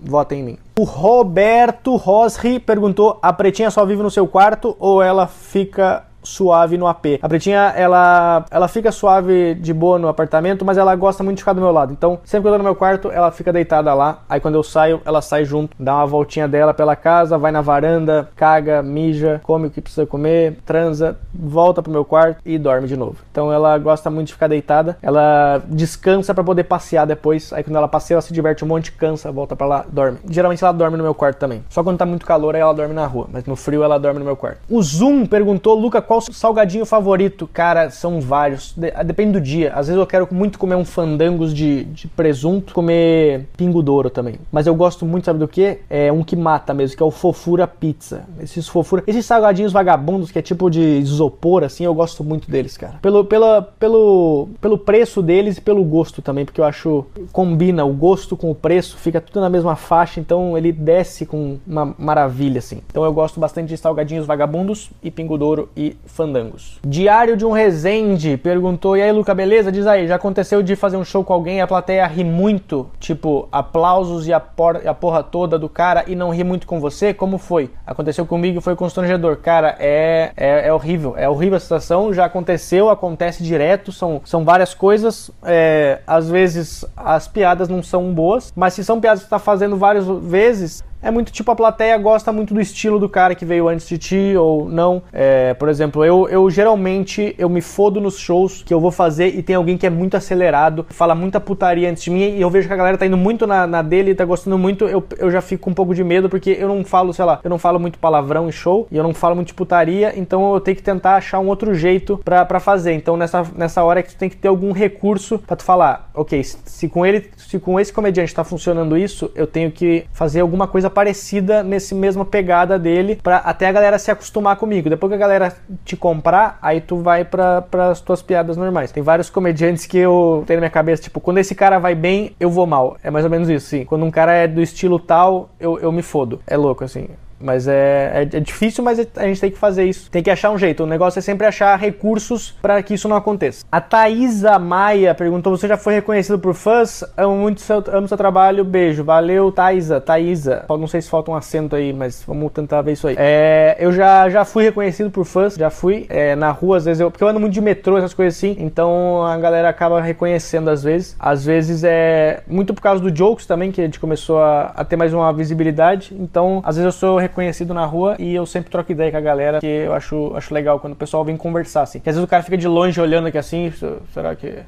votem 0.00 0.40
em 0.40 0.44
mim. 0.44 0.58
O 0.78 0.84
Roberto 0.84 1.96
Rosri 1.96 2.58
perguntou: 2.58 3.18
a 3.22 3.32
pretinha 3.32 3.70
só 3.70 3.84
vive 3.84 4.02
no 4.02 4.10
seu 4.10 4.26
quarto 4.26 4.76
ou 4.78 5.02
ela 5.02 5.26
fica 5.26 6.04
suave 6.24 6.76
no 6.76 6.86
AP. 6.86 7.18
A 7.22 7.28
pretinha, 7.28 7.72
ela, 7.76 8.44
ela 8.50 8.68
fica 8.68 8.90
suave 8.90 9.54
de 9.54 9.72
boa 9.72 9.98
no 9.98 10.08
apartamento, 10.08 10.64
mas 10.64 10.78
ela 10.78 10.94
gosta 10.96 11.22
muito 11.22 11.36
de 11.36 11.42
ficar 11.42 11.52
do 11.52 11.60
meu 11.60 11.70
lado. 11.70 11.92
Então, 11.92 12.18
sempre 12.24 12.42
que 12.42 12.48
eu 12.48 12.52
tô 12.52 12.58
no 12.58 12.64
meu 12.64 12.74
quarto, 12.74 13.10
ela 13.10 13.30
fica 13.30 13.52
deitada 13.52 13.92
lá. 13.94 14.22
Aí 14.28 14.40
quando 14.40 14.56
eu 14.56 14.62
saio, 14.62 15.00
ela 15.04 15.20
sai 15.20 15.44
junto, 15.44 15.76
dá 15.78 15.96
uma 15.96 16.06
voltinha 16.06 16.48
dela 16.48 16.74
pela 16.74 16.96
casa, 16.96 17.38
vai 17.38 17.52
na 17.52 17.60
varanda, 17.60 18.28
caga, 18.34 18.82
mija, 18.82 19.40
come 19.44 19.66
o 19.66 19.70
que 19.70 19.80
precisa 19.80 20.06
comer, 20.06 20.58
transa, 20.64 21.16
volta 21.32 21.82
pro 21.82 21.92
meu 21.92 22.04
quarto 22.04 22.40
e 22.44 22.58
dorme 22.58 22.88
de 22.88 22.96
novo. 22.96 23.16
Então 23.30 23.52
ela 23.52 23.76
gosta 23.78 24.10
muito 24.10 24.28
de 24.28 24.32
ficar 24.32 24.48
deitada. 24.48 24.96
Ela 25.02 25.62
descansa 25.68 26.34
para 26.34 26.44
poder 26.44 26.64
passear 26.64 27.06
depois. 27.06 27.52
Aí 27.52 27.62
quando 27.62 27.76
ela 27.76 27.88
passeia, 27.88 28.16
ela 28.16 28.22
se 28.22 28.32
diverte 28.32 28.64
um 28.64 28.68
monte, 28.68 28.92
cansa, 28.92 29.30
volta 29.30 29.54
para 29.56 29.66
lá, 29.66 29.84
dorme. 29.88 30.18
Geralmente 30.28 30.62
ela 30.62 30.72
dorme 30.72 30.96
no 30.96 31.02
meu 31.02 31.14
quarto 31.14 31.38
também. 31.38 31.64
Só 31.68 31.82
quando 31.82 31.98
tá 31.98 32.06
muito 32.06 32.24
calor, 32.24 32.54
aí 32.54 32.60
ela 32.60 32.74
dorme 32.74 32.94
na 32.94 33.06
rua. 33.06 33.28
Mas 33.30 33.44
no 33.44 33.56
frio 33.56 33.82
ela 33.82 33.98
dorme 33.98 34.18
no 34.18 34.24
meu 34.24 34.36
quarto. 34.36 34.60
O 34.68 34.82
Zoom 34.82 35.26
perguntou, 35.26 35.74
Luca, 35.74 36.00
qual 36.00 36.13
qual 36.14 36.20
salgadinho 36.20 36.86
favorito? 36.86 37.48
Cara, 37.52 37.90
são 37.90 38.20
vários. 38.20 38.74
Depende 39.04 39.32
do 39.32 39.40
dia. 39.40 39.72
Às 39.72 39.88
vezes 39.88 39.98
eu 39.98 40.06
quero 40.06 40.28
muito 40.30 40.58
comer 40.58 40.76
um 40.76 40.84
fandangos 40.84 41.52
de, 41.52 41.84
de 41.84 42.06
presunto, 42.06 42.74
comer 42.74 43.46
pingo 43.56 43.82
douro 43.82 44.10
também. 44.10 44.36
Mas 44.52 44.66
eu 44.66 44.74
gosto 44.74 45.04
muito, 45.04 45.24
sabe 45.24 45.38
do 45.38 45.48
que? 45.48 45.78
É 45.90 46.12
um 46.12 46.22
que 46.22 46.36
mata 46.36 46.72
mesmo, 46.72 46.96
que 46.96 47.02
é 47.02 47.06
o 47.06 47.10
fofura 47.10 47.66
pizza. 47.66 48.24
Esses 48.40 48.68
fofura, 48.68 49.02
esses 49.06 49.26
salgadinhos 49.26 49.72
vagabundos 49.72 50.30
que 50.30 50.38
é 50.38 50.42
tipo 50.42 50.70
de 50.70 50.80
isopor 50.80 51.64
assim, 51.64 51.84
eu 51.84 51.94
gosto 51.94 52.22
muito 52.22 52.50
deles, 52.50 52.76
cara. 52.76 52.98
Pelo 53.02 53.24
pela, 53.24 53.62
pelo 53.62 54.48
pelo 54.60 54.78
preço 54.78 55.22
deles 55.22 55.56
e 55.56 55.60
pelo 55.60 55.82
gosto 55.84 56.22
também, 56.22 56.44
porque 56.44 56.60
eu 56.60 56.64
acho 56.64 57.06
combina 57.32 57.84
o 57.84 57.92
gosto 57.92 58.36
com 58.36 58.50
o 58.50 58.54
preço, 58.54 58.96
fica 58.96 59.20
tudo 59.20 59.40
na 59.40 59.48
mesma 59.48 59.74
faixa, 59.76 60.20
então 60.20 60.56
ele 60.56 60.70
desce 60.70 61.26
com 61.26 61.58
uma 61.66 61.94
maravilha 61.98 62.58
assim. 62.58 62.80
Então 62.88 63.04
eu 63.04 63.12
gosto 63.12 63.40
bastante 63.40 63.68
de 63.68 63.76
salgadinhos 63.76 64.26
vagabundos 64.26 64.90
e 65.02 65.10
pingo 65.10 65.36
douro 65.36 65.68
e 65.76 65.96
fandangos. 66.06 66.78
Diário 66.86 67.36
de 67.36 67.44
um 67.44 67.52
Resende 67.52 68.36
perguntou: 68.36 68.96
E 68.96 69.02
aí, 69.02 69.12
Luca, 69.12 69.34
beleza? 69.34 69.72
Diz 69.72 69.86
aí, 69.86 70.06
já 70.06 70.16
aconteceu 70.16 70.62
de 70.62 70.76
fazer 70.76 70.96
um 70.96 71.04
show 71.04 71.24
com 71.24 71.32
alguém 71.32 71.58
e 71.58 71.60
a 71.60 71.66
plateia 71.66 72.06
ri 72.06 72.24
muito? 72.24 72.88
Tipo, 72.98 73.48
aplausos 73.50 74.26
e 74.26 74.32
a, 74.32 74.40
por 74.40 74.86
a 74.86 74.94
porra 74.94 75.22
toda 75.22 75.58
do 75.58 75.68
cara 75.68 76.04
e 76.06 76.14
não 76.14 76.30
ri 76.30 76.44
muito 76.44 76.66
com 76.66 76.80
você? 76.80 77.12
Como 77.12 77.38
foi? 77.38 77.70
Aconteceu 77.86 78.26
comigo 78.26 78.58
e 78.58 78.62
foi 78.62 78.76
constrangedor. 78.76 79.36
Cara, 79.36 79.76
é, 79.78 80.32
é, 80.36 80.68
é, 80.68 80.72
horrível. 80.72 81.14
É 81.16 81.28
horrível 81.28 81.56
a 81.56 81.60
situação. 81.60 82.12
Já 82.12 82.24
aconteceu, 82.24 82.90
acontece 82.90 83.42
direto. 83.42 83.92
São, 83.92 84.20
são 84.24 84.44
várias 84.44 84.74
coisas. 84.74 85.30
É, 85.42 86.00
às 86.06 86.28
vezes 86.28 86.84
as 86.96 87.28
piadas 87.28 87.68
não 87.68 87.82
são 87.82 88.12
boas, 88.12 88.52
mas 88.54 88.74
se 88.74 88.84
são 88.84 89.00
piadas 89.00 89.20
que 89.20 89.26
você 89.26 89.30
tá 89.30 89.38
fazendo 89.38 89.76
várias 89.76 90.06
vezes, 90.06 90.84
é 91.04 91.10
muito 91.10 91.30
tipo 91.30 91.50
a 91.50 91.54
plateia 91.54 91.96
gosta 91.98 92.32
muito 92.32 92.54
do 92.54 92.60
estilo 92.60 92.98
do 92.98 93.08
cara 93.08 93.34
que 93.34 93.44
veio 93.44 93.68
antes 93.68 93.86
de 93.86 93.98
ti 93.98 94.34
ou 94.36 94.68
não. 94.68 95.02
É, 95.12 95.52
por 95.54 95.68
exemplo, 95.68 96.02
eu, 96.02 96.26
eu 96.28 96.50
geralmente 96.50 97.34
eu 97.38 97.48
me 97.48 97.60
fodo 97.60 98.00
nos 98.00 98.18
shows 98.18 98.62
que 98.62 98.72
eu 98.72 98.80
vou 98.80 98.90
fazer 98.90 99.28
e 99.28 99.42
tem 99.42 99.54
alguém 99.54 99.76
que 99.76 99.86
é 99.86 99.90
muito 99.90 100.16
acelerado, 100.16 100.86
fala 100.88 101.14
muita 101.14 101.38
putaria 101.38 101.90
antes 101.90 102.02
de 102.02 102.10
mim 102.10 102.36
e 102.36 102.40
eu 102.40 102.48
vejo 102.48 102.66
que 102.66 102.72
a 102.72 102.76
galera 102.76 102.96
tá 102.96 103.06
indo 103.06 103.18
muito 103.18 103.46
na, 103.46 103.66
na 103.66 103.82
dele 103.82 104.12
e 104.12 104.14
tá 104.14 104.24
gostando 104.24 104.56
muito, 104.56 104.86
eu, 104.86 105.04
eu 105.18 105.30
já 105.30 105.42
fico 105.42 105.68
um 105.68 105.74
pouco 105.74 105.94
de 105.94 106.02
medo 106.02 106.30
porque 106.30 106.56
eu 106.58 106.68
não 106.68 106.82
falo, 106.82 107.12
sei 107.12 107.24
lá, 107.26 107.38
eu 107.44 107.50
não 107.50 107.58
falo 107.58 107.78
muito 107.78 107.98
palavrão 107.98 108.48
em 108.48 108.52
show 108.52 108.88
e 108.90 108.96
eu 108.96 109.02
não 109.02 109.12
falo 109.12 109.34
muito 109.34 109.48
de 109.48 109.54
putaria, 109.54 110.18
então 110.18 110.54
eu 110.54 110.60
tenho 110.60 110.76
que 110.76 110.82
tentar 110.82 111.16
achar 111.16 111.38
um 111.38 111.48
outro 111.48 111.74
jeito 111.74 112.18
para 112.24 112.58
fazer. 112.58 112.94
Então 112.94 113.16
nessa, 113.16 113.44
nessa 113.54 113.84
hora 113.84 114.00
é 114.00 114.02
que 114.02 114.10
tu 114.10 114.16
tem 114.16 114.30
que 114.30 114.36
ter 114.36 114.48
algum 114.48 114.72
recurso 114.72 115.38
para 115.38 115.56
tu 115.56 115.64
falar, 115.64 116.08
ok, 116.14 116.42
se, 116.42 116.56
se 116.64 116.88
com 116.88 117.04
ele, 117.04 117.30
se 117.36 117.58
com 117.58 117.78
esse 117.78 117.92
comediante 117.92 118.34
tá 118.34 118.42
funcionando 118.42 118.96
isso, 118.96 119.30
eu 119.34 119.46
tenho 119.46 119.70
que 119.70 120.06
fazer 120.12 120.40
alguma 120.40 120.66
coisa 120.66 120.93
parecida 120.94 121.62
nesse 121.62 121.94
mesma 121.94 122.24
pegada 122.24 122.78
dele, 122.78 123.18
pra 123.22 123.38
até 123.38 123.66
a 123.66 123.72
galera 123.72 123.98
se 123.98 124.10
acostumar 124.10 124.56
comigo. 124.56 124.88
Depois 124.88 125.10
que 125.10 125.16
a 125.16 125.18
galera 125.18 125.54
te 125.84 125.96
comprar, 125.96 126.58
aí 126.62 126.80
tu 126.80 126.96
vai 126.96 127.24
para 127.24 127.64
as 127.90 128.00
tuas 128.00 128.22
piadas 128.22 128.56
normais. 128.56 128.92
Tem 128.92 129.02
vários 129.02 129.28
comediantes 129.28 129.86
que 129.86 129.98
eu 129.98 130.44
tenho 130.46 130.58
na 130.58 130.62
minha 130.62 130.70
cabeça, 130.70 131.02
tipo, 131.02 131.20
quando 131.20 131.38
esse 131.38 131.54
cara 131.54 131.78
vai 131.78 131.94
bem, 131.94 132.34
eu 132.38 132.48
vou 132.48 132.66
mal. 132.66 132.96
É 133.02 133.10
mais 133.10 133.24
ou 133.24 133.30
menos 133.30 133.48
isso, 133.50 133.66
sim. 133.66 133.84
Quando 133.84 134.04
um 134.04 134.10
cara 134.10 134.32
é 134.32 134.46
do 134.46 134.62
estilo 134.62 134.98
tal, 134.98 135.50
eu, 135.58 135.78
eu 135.78 135.92
me 135.92 136.02
fodo. 136.02 136.40
É 136.46 136.56
louco, 136.56 136.84
assim. 136.84 137.08
Mas 137.44 137.68
é, 137.68 138.10
é, 138.32 138.36
é, 138.38 138.40
difícil, 138.40 138.82
mas 138.82 138.98
a 138.98 139.26
gente 139.26 139.38
tem 139.38 139.50
que 139.50 139.58
fazer 139.58 139.84
isso. 139.84 140.10
Tem 140.10 140.22
que 140.22 140.30
achar 140.30 140.50
um 140.50 140.56
jeito. 140.56 140.82
O 140.82 140.86
negócio 140.86 141.18
é 141.18 141.22
sempre 141.22 141.46
achar 141.46 141.78
recursos 141.78 142.54
para 142.62 142.82
que 142.82 142.94
isso 142.94 143.06
não 143.06 143.16
aconteça. 143.16 143.66
A 143.70 143.82
Thaisa 143.82 144.58
Maia 144.58 145.14
perguntou: 145.14 145.54
Você 145.54 145.68
já 145.68 145.76
foi 145.76 145.92
reconhecido 145.92 146.38
por 146.38 146.54
fãs? 146.54 147.04
Amo 147.14 147.36
muito 147.36 147.60
seu, 147.60 147.84
amo 147.92 148.08
seu 148.08 148.16
trabalho. 148.16 148.64
Beijo. 148.64 149.04
Valeu, 149.04 149.52
Thaisa. 149.52 150.00
Thaisa. 150.00 150.64
Não 150.70 150.86
sei 150.86 151.02
se 151.02 151.10
falta 151.10 151.30
um 151.30 151.34
acento 151.34 151.76
aí, 151.76 151.92
mas 151.92 152.24
vamos 152.26 152.50
tentar 152.50 152.80
ver 152.80 152.92
isso 152.92 153.06
aí. 153.06 153.14
É, 153.18 153.76
eu 153.78 153.92
já, 153.92 154.30
já 154.30 154.42
fui 154.46 154.64
reconhecido 154.64 155.10
por 155.10 155.26
fãs. 155.26 155.54
Já 155.54 155.68
fui 155.68 156.06
é, 156.08 156.34
na 156.34 156.50
rua, 156.50 156.78
às 156.78 156.86
vezes 156.86 157.00
eu. 157.00 157.10
Porque 157.10 157.22
eu 157.22 157.28
ando 157.28 157.40
muito 157.40 157.52
de 157.52 157.60
metrô, 157.60 157.98
essas 157.98 158.14
coisas 158.14 158.38
assim. 158.38 158.56
Então 158.58 159.22
a 159.22 159.36
galera 159.36 159.68
acaba 159.68 160.00
reconhecendo 160.00 160.70
às 160.70 160.82
vezes. 160.82 161.14
Às 161.18 161.44
vezes 161.44 161.84
é 161.84 162.42
muito 162.48 162.72
por 162.72 162.80
causa 162.80 163.02
do 163.02 163.14
Jokes 163.14 163.44
também, 163.44 163.70
que 163.70 163.82
a 163.82 163.84
gente 163.84 164.00
começou 164.00 164.38
a, 164.38 164.72
a 164.74 164.82
ter 164.82 164.96
mais 164.96 165.12
uma 165.12 165.30
visibilidade. 165.30 166.16
Então, 166.18 166.62
às 166.64 166.76
vezes 166.76 166.86
eu 166.86 166.92
sou 166.98 167.18
reconhecido 167.18 167.33
conhecido 167.34 167.74
na 167.74 167.84
rua 167.84 168.16
e 168.18 168.34
eu 168.34 168.46
sempre 168.46 168.70
troco 168.70 168.90
ideia 168.90 169.10
com 169.10 169.16
a 169.16 169.20
galera, 169.20 169.60
que 169.60 169.66
eu 169.66 169.92
acho, 169.92 170.32
acho 170.34 170.54
legal 170.54 170.80
quando 170.80 170.94
o 170.94 170.96
pessoal 170.96 171.24
vem 171.24 171.36
conversar, 171.36 171.82
assim. 171.82 172.00
Que 172.00 172.08
às 172.08 172.16
vezes 172.16 172.24
o 172.24 172.30
cara 172.30 172.42
fica 172.42 172.56
de 172.56 172.68
longe 172.68 173.00
olhando 173.00 173.26
aqui 173.26 173.38
assim, 173.38 173.72
será 174.12 174.34
que. 174.34 174.58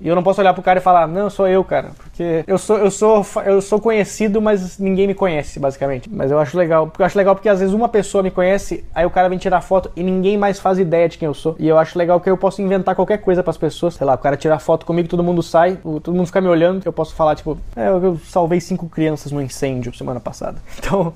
E 0.00 0.08
eu 0.08 0.14
não 0.14 0.22
posso 0.22 0.40
olhar 0.40 0.52
pro 0.52 0.62
cara 0.62 0.80
e 0.80 0.82
falar, 0.82 1.06
não, 1.06 1.30
sou 1.30 1.46
eu, 1.46 1.62
cara. 1.62 1.92
Porque 1.96 2.44
eu 2.46 2.58
sou, 2.58 2.76
eu 2.78 2.90
sou, 2.90 3.24
eu 3.46 3.62
sou 3.62 3.80
conhecido, 3.80 4.42
mas 4.42 4.78
ninguém 4.78 5.06
me 5.06 5.14
conhece, 5.14 5.60
basicamente. 5.60 6.10
Mas 6.12 6.30
eu 6.30 6.38
acho 6.38 6.58
legal. 6.58 6.92
Eu 6.98 7.04
acho 7.06 7.16
legal 7.16 7.34
porque 7.34 7.48
às 7.48 7.60
vezes 7.60 7.72
uma 7.72 7.88
pessoa 7.88 8.22
me 8.22 8.30
conhece, 8.30 8.84
aí 8.94 9.06
o 9.06 9.10
cara 9.10 9.28
vem 9.28 9.38
tirar 9.38 9.60
foto 9.60 9.90
e 9.94 10.02
ninguém 10.02 10.36
mais 10.36 10.58
faz 10.58 10.78
ideia 10.78 11.08
de 11.08 11.16
quem 11.16 11.26
eu 11.26 11.34
sou. 11.34 11.54
E 11.58 11.68
eu 11.68 11.78
acho 11.78 11.96
legal 11.96 12.20
que 12.20 12.28
eu 12.28 12.36
posso 12.36 12.60
inventar 12.60 12.94
qualquer 12.94 13.18
coisa 13.18 13.42
para 13.42 13.50
as 13.50 13.56
pessoas. 13.56 13.94
Sei 13.94 14.06
lá, 14.06 14.14
o 14.14 14.18
cara 14.18 14.36
tirar 14.36 14.58
foto 14.58 14.84
comigo, 14.84 15.08
todo 15.08 15.22
mundo 15.22 15.42
sai, 15.42 15.76
todo 15.76 16.12
mundo 16.12 16.26
fica 16.26 16.40
me 16.40 16.48
olhando. 16.48 16.82
Eu 16.84 16.92
posso 16.92 17.14
falar, 17.14 17.36
tipo, 17.36 17.56
é, 17.76 17.88
eu 17.88 18.20
salvei 18.26 18.60
cinco 18.60 18.88
crianças 18.88 19.30
no 19.30 19.40
incêndio 19.40 19.94
semana 19.94 20.20
passada. 20.20 20.58
Então. 20.84 21.14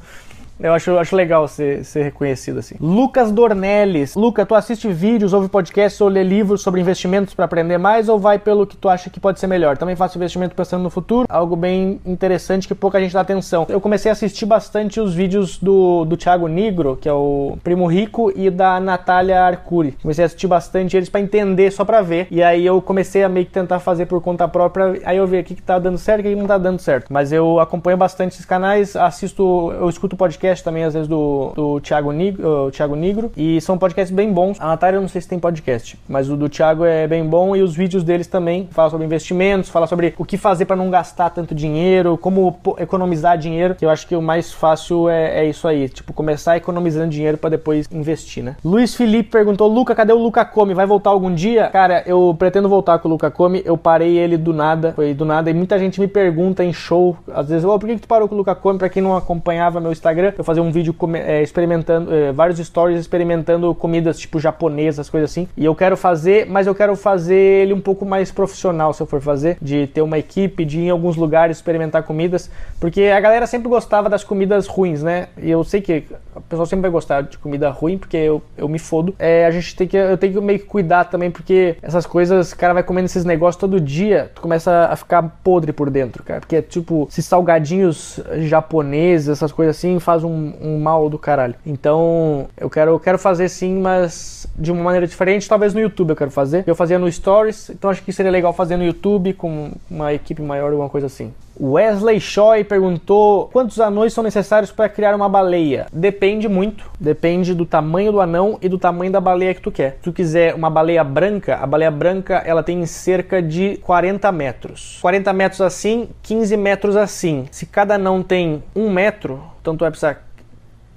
Eu 0.60 0.72
acho, 0.72 0.98
acho 0.98 1.14
legal 1.14 1.46
ser, 1.46 1.84
ser 1.84 2.02
reconhecido 2.02 2.58
assim. 2.58 2.74
Lucas 2.80 3.30
Dornelles. 3.30 4.16
Luca, 4.16 4.44
tu 4.44 4.54
assiste 4.54 4.88
vídeos, 4.88 5.32
ouve 5.32 5.48
podcasts 5.48 6.00
ou 6.00 6.08
lê 6.08 6.24
livros 6.24 6.62
sobre 6.62 6.80
investimentos 6.80 7.32
para 7.32 7.44
aprender 7.44 7.78
mais 7.78 8.08
ou 8.08 8.18
vai 8.18 8.38
pelo 8.38 8.66
que 8.66 8.76
tu 8.76 8.88
acha 8.88 9.08
que 9.08 9.20
pode 9.20 9.38
ser 9.38 9.46
melhor? 9.46 9.78
Também 9.78 9.94
faço 9.94 10.18
investimento 10.18 10.56
pensando 10.56 10.82
no 10.82 10.90
futuro, 10.90 11.26
algo 11.28 11.54
bem 11.54 12.00
interessante 12.04 12.66
que 12.66 12.74
pouca 12.74 12.98
gente 13.00 13.14
dá 13.14 13.20
atenção. 13.20 13.66
Eu 13.68 13.80
comecei 13.80 14.10
a 14.10 14.12
assistir 14.12 14.46
bastante 14.46 15.00
os 15.00 15.14
vídeos 15.14 15.58
do, 15.58 16.04
do 16.04 16.16
Thiago 16.16 16.48
Nigro, 16.48 16.96
que 17.00 17.08
é 17.08 17.12
o 17.12 17.56
primo 17.62 17.86
rico, 17.86 18.32
e 18.34 18.50
da 18.50 18.80
Natália 18.80 19.40
Arcuri. 19.40 19.92
Comecei 20.02 20.24
a 20.24 20.26
assistir 20.26 20.48
bastante 20.48 20.96
eles 20.96 21.08
para 21.08 21.20
entender, 21.20 21.70
só 21.70 21.84
para 21.84 22.02
ver. 22.02 22.26
E 22.30 22.42
aí 22.42 22.66
eu 22.66 22.82
comecei 22.82 23.22
a 23.22 23.28
meio 23.28 23.46
que 23.46 23.52
tentar 23.52 23.78
fazer 23.78 24.06
por 24.06 24.20
conta 24.20 24.48
própria. 24.48 25.00
Aí 25.04 25.16
eu 25.16 25.26
vi 25.26 25.38
o 25.38 25.44
que, 25.44 25.54
tá 25.54 25.78
dando 25.78 25.98
certo 25.98 26.26
e 26.26 26.30
que 26.30 26.34
não 26.34 26.46
tá 26.46 26.58
dando 26.58 26.80
certo. 26.80 27.12
Mas 27.12 27.32
eu 27.32 27.60
acompanho 27.60 27.96
bastante 27.96 28.32
esses 28.32 28.44
canais, 28.44 28.96
assisto, 28.96 29.72
eu 29.78 29.88
escuto 29.88 30.16
podcast 30.16 30.47
podcast 30.48 30.64
também, 30.64 30.84
às 30.84 30.94
vezes, 30.94 31.08
do, 31.08 31.52
do 31.54 31.80
Thiago, 31.80 32.12
Nigro, 32.12 32.70
Thiago 32.70 32.94
Nigro. 32.94 33.30
E 33.36 33.60
são 33.60 33.76
podcasts 33.76 34.14
bem 34.14 34.32
bons. 34.32 34.60
A 34.60 34.66
Natália, 34.66 34.96
eu 34.96 35.00
não 35.00 35.08
sei 35.08 35.20
se 35.20 35.28
tem 35.28 35.38
podcast, 35.38 35.98
mas 36.08 36.30
o 36.30 36.36
do 36.36 36.48
Thiago 36.48 36.84
é 36.84 37.06
bem 37.06 37.24
bom. 37.24 37.54
E 37.54 37.62
os 37.62 37.74
vídeos 37.74 38.02
deles 38.02 38.26
também 38.26 38.68
falam 38.70 38.90
sobre 38.90 39.06
investimentos, 39.06 39.68
fala 39.68 39.86
sobre 39.86 40.14
o 40.16 40.24
que 40.24 40.36
fazer 40.36 40.64
para 40.64 40.76
não 40.76 40.90
gastar 40.90 41.30
tanto 41.30 41.54
dinheiro, 41.54 42.16
como 42.16 42.58
economizar 42.78 43.36
dinheiro. 43.36 43.74
Que 43.74 43.84
eu 43.84 43.90
acho 43.90 44.06
que 44.06 44.16
o 44.16 44.22
mais 44.22 44.52
fácil 44.52 45.08
é, 45.08 45.40
é 45.40 45.48
isso 45.48 45.68
aí. 45.68 45.88
Tipo, 45.88 46.12
começar 46.12 46.56
economizando 46.56 47.08
dinheiro 47.08 47.36
para 47.36 47.50
depois 47.50 47.88
investir, 47.92 48.42
né? 48.42 48.56
Luiz 48.64 48.94
Felipe 48.94 49.30
perguntou: 49.30 49.68
Luca, 49.68 49.94
cadê 49.94 50.12
o 50.12 50.18
Luca 50.18 50.44
Come? 50.44 50.74
Vai 50.74 50.86
voltar 50.86 51.10
algum 51.10 51.32
dia? 51.32 51.68
Cara, 51.68 52.02
eu 52.06 52.34
pretendo 52.38 52.68
voltar 52.68 52.98
com 52.98 53.08
o 53.08 53.10
Luca 53.10 53.30
Come. 53.30 53.62
Eu 53.64 53.76
parei 53.76 54.16
ele 54.16 54.36
do 54.36 54.52
nada. 54.52 54.92
Foi 54.94 55.12
do 55.12 55.24
nada. 55.24 55.50
E 55.50 55.54
muita 55.54 55.78
gente 55.78 56.00
me 56.00 56.08
pergunta 56.08 56.64
em 56.64 56.72
show, 56.72 57.16
às 57.32 57.48
vezes, 57.48 57.64
oh, 57.64 57.78
por 57.78 57.86
que, 57.86 57.96
que 57.96 58.02
tu 58.02 58.08
parou 58.08 58.28
com 58.28 58.34
o 58.34 58.38
Luca 58.38 58.54
Come? 58.54 58.78
Pra 58.78 58.88
quem 58.88 59.02
não 59.02 59.16
acompanhava 59.16 59.80
meu 59.80 59.92
Instagram, 59.92 60.32
eu 60.38 60.44
fazia 60.44 60.62
um 60.62 60.70
vídeo 60.70 60.94
é, 61.16 61.42
experimentando, 61.42 62.14
é, 62.14 62.32
vários 62.32 62.58
stories 62.64 63.00
experimentando 63.00 63.74
comidas 63.74 64.18
tipo 64.18 64.38
japonesas, 64.38 65.10
coisas 65.10 65.30
assim. 65.30 65.48
E 65.56 65.64
eu 65.64 65.74
quero 65.74 65.96
fazer, 65.96 66.46
mas 66.46 66.68
eu 66.68 66.74
quero 66.74 66.94
fazer 66.94 67.34
ele 67.34 67.72
um 67.74 67.80
pouco 67.80 68.06
mais 68.06 68.30
profissional 68.30 68.94
se 68.94 69.02
eu 69.02 69.06
for 69.06 69.20
fazer, 69.20 69.58
de 69.60 69.88
ter 69.88 70.00
uma 70.00 70.16
equipe, 70.16 70.64
de 70.64 70.78
ir 70.78 70.84
em 70.84 70.90
alguns 70.90 71.16
lugares 71.16 71.56
experimentar 71.56 72.04
comidas, 72.04 72.48
porque 72.80 73.02
a 73.02 73.18
galera 73.18 73.46
sempre 73.46 73.68
gostava 73.68 74.08
das 74.08 74.22
comidas 74.22 74.68
ruins, 74.68 75.02
né? 75.02 75.28
E 75.36 75.50
eu 75.50 75.64
sei 75.64 75.80
que 75.80 76.04
o 76.36 76.40
pessoal 76.40 76.66
sempre 76.66 76.82
vai 76.82 76.90
gostar 76.90 77.22
de 77.22 77.36
comida 77.36 77.68
ruim, 77.70 77.98
porque 77.98 78.16
eu, 78.16 78.40
eu 78.56 78.68
me 78.68 78.78
fodo. 78.78 79.14
É, 79.18 79.44
a 79.44 79.50
gente 79.50 79.74
tem 79.74 79.88
que, 79.88 79.96
eu 79.96 80.16
tenho 80.16 80.34
que 80.34 80.40
meio 80.40 80.58
que 80.60 80.66
cuidar 80.66 81.04
também, 81.04 81.30
porque 81.30 81.76
essas 81.82 82.06
coisas, 82.06 82.52
o 82.52 82.56
cara 82.56 82.74
vai 82.74 82.82
comendo 82.82 83.06
esses 83.06 83.24
negócios 83.24 83.58
todo 83.60 83.80
dia, 83.80 84.30
tu 84.34 84.40
começa 84.40 84.88
a 84.90 84.94
ficar 84.94 85.22
podre 85.42 85.72
por 85.72 85.90
dentro, 85.90 86.22
cara. 86.22 86.40
Porque, 86.40 86.62
tipo, 86.62 87.08
esses 87.10 87.24
salgadinhos 87.24 88.20
japoneses, 88.42 89.28
essas 89.28 89.50
coisas 89.50 89.76
assim, 89.76 89.98
faz 89.98 90.22
um, 90.22 90.27
um 90.28 90.78
mal 90.78 91.08
do 91.08 91.18
caralho. 91.18 91.54
Então, 91.64 92.48
eu 92.56 92.68
quero, 92.70 92.92
eu 92.92 93.00
quero 93.00 93.18
fazer 93.18 93.48
sim, 93.48 93.78
mas 93.80 94.46
de 94.56 94.72
uma 94.72 94.82
maneira 94.82 95.06
diferente, 95.06 95.48
talvez 95.48 95.74
no 95.74 95.80
YouTube 95.80 96.10
eu 96.10 96.16
quero 96.16 96.30
fazer. 96.30 96.64
Eu 96.66 96.74
fazia 96.74 96.98
no 96.98 97.10
Stories, 97.10 97.70
então 97.70 97.90
acho 97.90 98.02
que 98.02 98.12
seria 98.12 98.30
legal 98.30 98.52
fazer 98.52 98.76
no 98.76 98.84
YouTube 98.84 99.32
com 99.32 99.72
uma 99.90 100.12
equipe 100.12 100.42
maior, 100.42 100.70
alguma 100.70 100.88
coisa 100.88 101.06
assim. 101.06 101.32
Wesley 101.60 102.20
Choi 102.20 102.62
perguntou 102.62 103.48
quantos 103.52 103.80
anões 103.80 104.12
são 104.12 104.22
necessários 104.22 104.70
para 104.70 104.88
criar 104.88 105.14
uma 105.14 105.28
baleia. 105.28 105.86
Depende 105.92 106.48
muito, 106.48 106.88
depende 107.00 107.52
do 107.52 107.66
tamanho 107.66 108.12
do 108.12 108.20
anão 108.20 108.58
e 108.62 108.68
do 108.68 108.78
tamanho 108.78 109.10
da 109.10 109.20
baleia 109.20 109.54
que 109.54 109.60
tu 109.60 109.72
quer. 109.72 109.94
Se 109.94 110.02
tu 110.02 110.12
quiser 110.12 110.54
uma 110.54 110.70
baleia 110.70 111.02
branca, 111.02 111.56
a 111.56 111.66
baleia 111.66 111.90
branca 111.90 112.36
ela 112.46 112.62
tem 112.62 112.84
cerca 112.86 113.42
de 113.42 113.76
40 113.78 114.30
metros. 114.30 114.98
40 115.02 115.32
metros 115.32 115.60
assim, 115.60 116.08
15 116.22 116.56
metros 116.56 116.96
assim. 116.96 117.46
Se 117.50 117.66
cada 117.66 117.96
anão 117.96 118.22
tem 118.22 118.62
um 118.74 118.88
metro, 118.90 119.42
então 119.60 119.76
tu 119.76 119.80
vai 119.80 119.90
precisar 119.90 120.27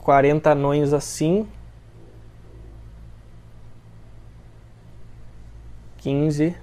40 0.01 0.51
anões 0.51 0.93
assim. 0.93 1.47
15 5.99 6.55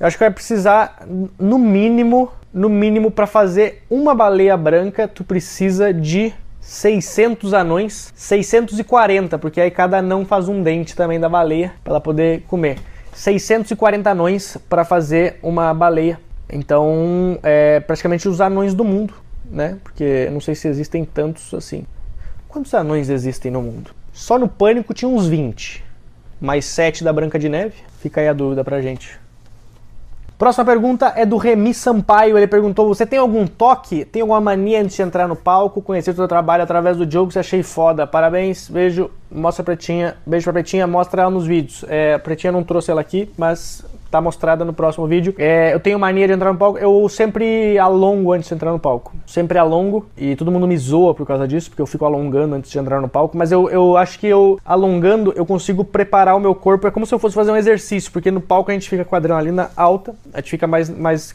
Eu 0.00 0.06
acho 0.06 0.16
que 0.16 0.24
vai 0.24 0.30
precisar, 0.30 1.06
no 1.38 1.58
mínimo, 1.58 2.32
no 2.54 2.70
mínimo, 2.70 3.10
para 3.10 3.26
fazer 3.26 3.82
uma 3.90 4.14
baleia 4.14 4.56
branca, 4.56 5.06
tu 5.06 5.22
precisa 5.22 5.92
de 5.92 6.32
600 6.58 7.52
anões, 7.52 8.10
640, 8.16 9.38
porque 9.38 9.60
aí 9.60 9.70
cada 9.70 9.98
anão 9.98 10.24
faz 10.24 10.48
um 10.48 10.62
dente 10.62 10.96
também 10.96 11.20
da 11.20 11.28
baleia 11.28 11.74
para 11.84 11.92
ela 11.92 12.00
poder 12.00 12.44
comer. 12.48 12.78
640 13.12 14.10
anões 14.10 14.56
para 14.70 14.86
fazer 14.86 15.38
uma 15.42 15.74
baleia. 15.74 16.18
Então, 16.52 17.38
é 17.42 17.80
praticamente 17.80 18.28
os 18.28 18.40
anões 18.40 18.74
do 18.74 18.84
mundo, 18.84 19.14
né? 19.44 19.78
Porque 19.82 20.28
não 20.30 20.40
sei 20.40 20.54
se 20.54 20.68
existem 20.68 21.04
tantos 21.04 21.54
assim. 21.54 21.84
Quantos 22.48 22.74
anões 22.74 23.08
existem 23.08 23.50
no 23.50 23.62
mundo? 23.62 23.92
Só 24.12 24.38
no 24.38 24.48
Pânico 24.48 24.92
tinha 24.92 25.08
uns 25.08 25.26
20, 25.26 25.84
mais 26.40 26.64
7 26.64 27.04
da 27.04 27.12
Branca 27.12 27.38
de 27.38 27.48
Neve. 27.48 27.74
Fica 28.00 28.20
aí 28.20 28.28
a 28.28 28.32
dúvida 28.32 28.64
pra 28.64 28.80
gente. 28.80 29.18
Próxima 30.40 30.64
pergunta 30.64 31.12
é 31.16 31.26
do 31.26 31.36
Remi 31.36 31.74
Sampaio. 31.74 32.38
Ele 32.38 32.46
perguntou: 32.46 32.88
Você 32.88 33.04
tem 33.04 33.18
algum 33.18 33.46
toque? 33.46 34.06
Tem 34.06 34.22
alguma 34.22 34.40
mania 34.40 34.80
antes 34.80 34.96
de 34.96 35.02
entrar 35.02 35.28
no 35.28 35.36
palco? 35.36 35.82
Conhecer 35.82 36.12
o 36.12 36.14
seu 36.14 36.26
trabalho 36.26 36.62
através 36.62 36.96
do 36.96 37.08
jogo, 37.08 37.30
você 37.30 37.40
achei 37.40 37.62
foda. 37.62 38.06
Parabéns, 38.06 38.66
beijo, 38.70 39.10
mostra 39.30 39.60
a 39.62 39.64
Pretinha. 39.66 40.16
Beijo 40.24 40.44
pra 40.44 40.54
Pretinha, 40.54 40.86
mostra 40.86 41.20
ela 41.20 41.30
nos 41.30 41.46
vídeos. 41.46 41.84
É, 41.88 42.14
a 42.14 42.18
Pretinha 42.18 42.50
não 42.50 42.64
trouxe 42.64 42.90
ela 42.90 43.02
aqui, 43.02 43.30
mas 43.36 43.84
tá 44.10 44.20
mostrada 44.20 44.64
no 44.64 44.72
próximo 44.72 45.06
vídeo. 45.06 45.34
É, 45.38 45.72
eu 45.72 45.80
tenho 45.80 45.98
mania 45.98 46.26
de 46.26 46.32
entrar 46.32 46.52
no 46.52 46.58
palco, 46.58 46.78
eu 46.78 47.08
sempre 47.08 47.78
alongo 47.78 48.32
antes 48.32 48.48
de 48.48 48.54
entrar 48.54 48.72
no 48.72 48.78
palco. 48.78 49.12
Sempre 49.26 49.58
alongo, 49.58 50.06
e 50.16 50.34
todo 50.34 50.50
mundo 50.50 50.66
me 50.66 50.76
zoa 50.76 51.14
por 51.14 51.26
causa 51.26 51.46
disso, 51.46 51.70
porque 51.70 51.82
eu 51.82 51.86
fico 51.86 52.04
alongando 52.04 52.54
antes 52.54 52.70
de 52.70 52.78
entrar 52.78 53.00
no 53.00 53.08
palco, 53.08 53.36
mas 53.36 53.52
eu, 53.52 53.70
eu 53.70 53.96
acho 53.96 54.18
que 54.18 54.26
eu, 54.26 54.58
alongando, 54.64 55.32
eu 55.36 55.46
consigo 55.46 55.84
preparar 55.84 56.36
o 56.36 56.40
meu 56.40 56.54
corpo, 56.54 56.86
é 56.86 56.90
como 56.90 57.06
se 57.06 57.14
eu 57.14 57.18
fosse 57.18 57.34
fazer 57.34 57.50
um 57.50 57.56
exercício, 57.56 58.10
porque 58.10 58.30
no 58.30 58.40
palco 58.40 58.70
a 58.70 58.74
gente 58.74 58.88
fica 58.88 59.04
com 59.04 59.14
a 59.14 59.18
adrenalina 59.18 59.70
alta, 59.76 60.14
a 60.32 60.38
gente 60.38 60.50
fica 60.50 60.66
mais, 60.66 60.90
mais, 60.90 61.34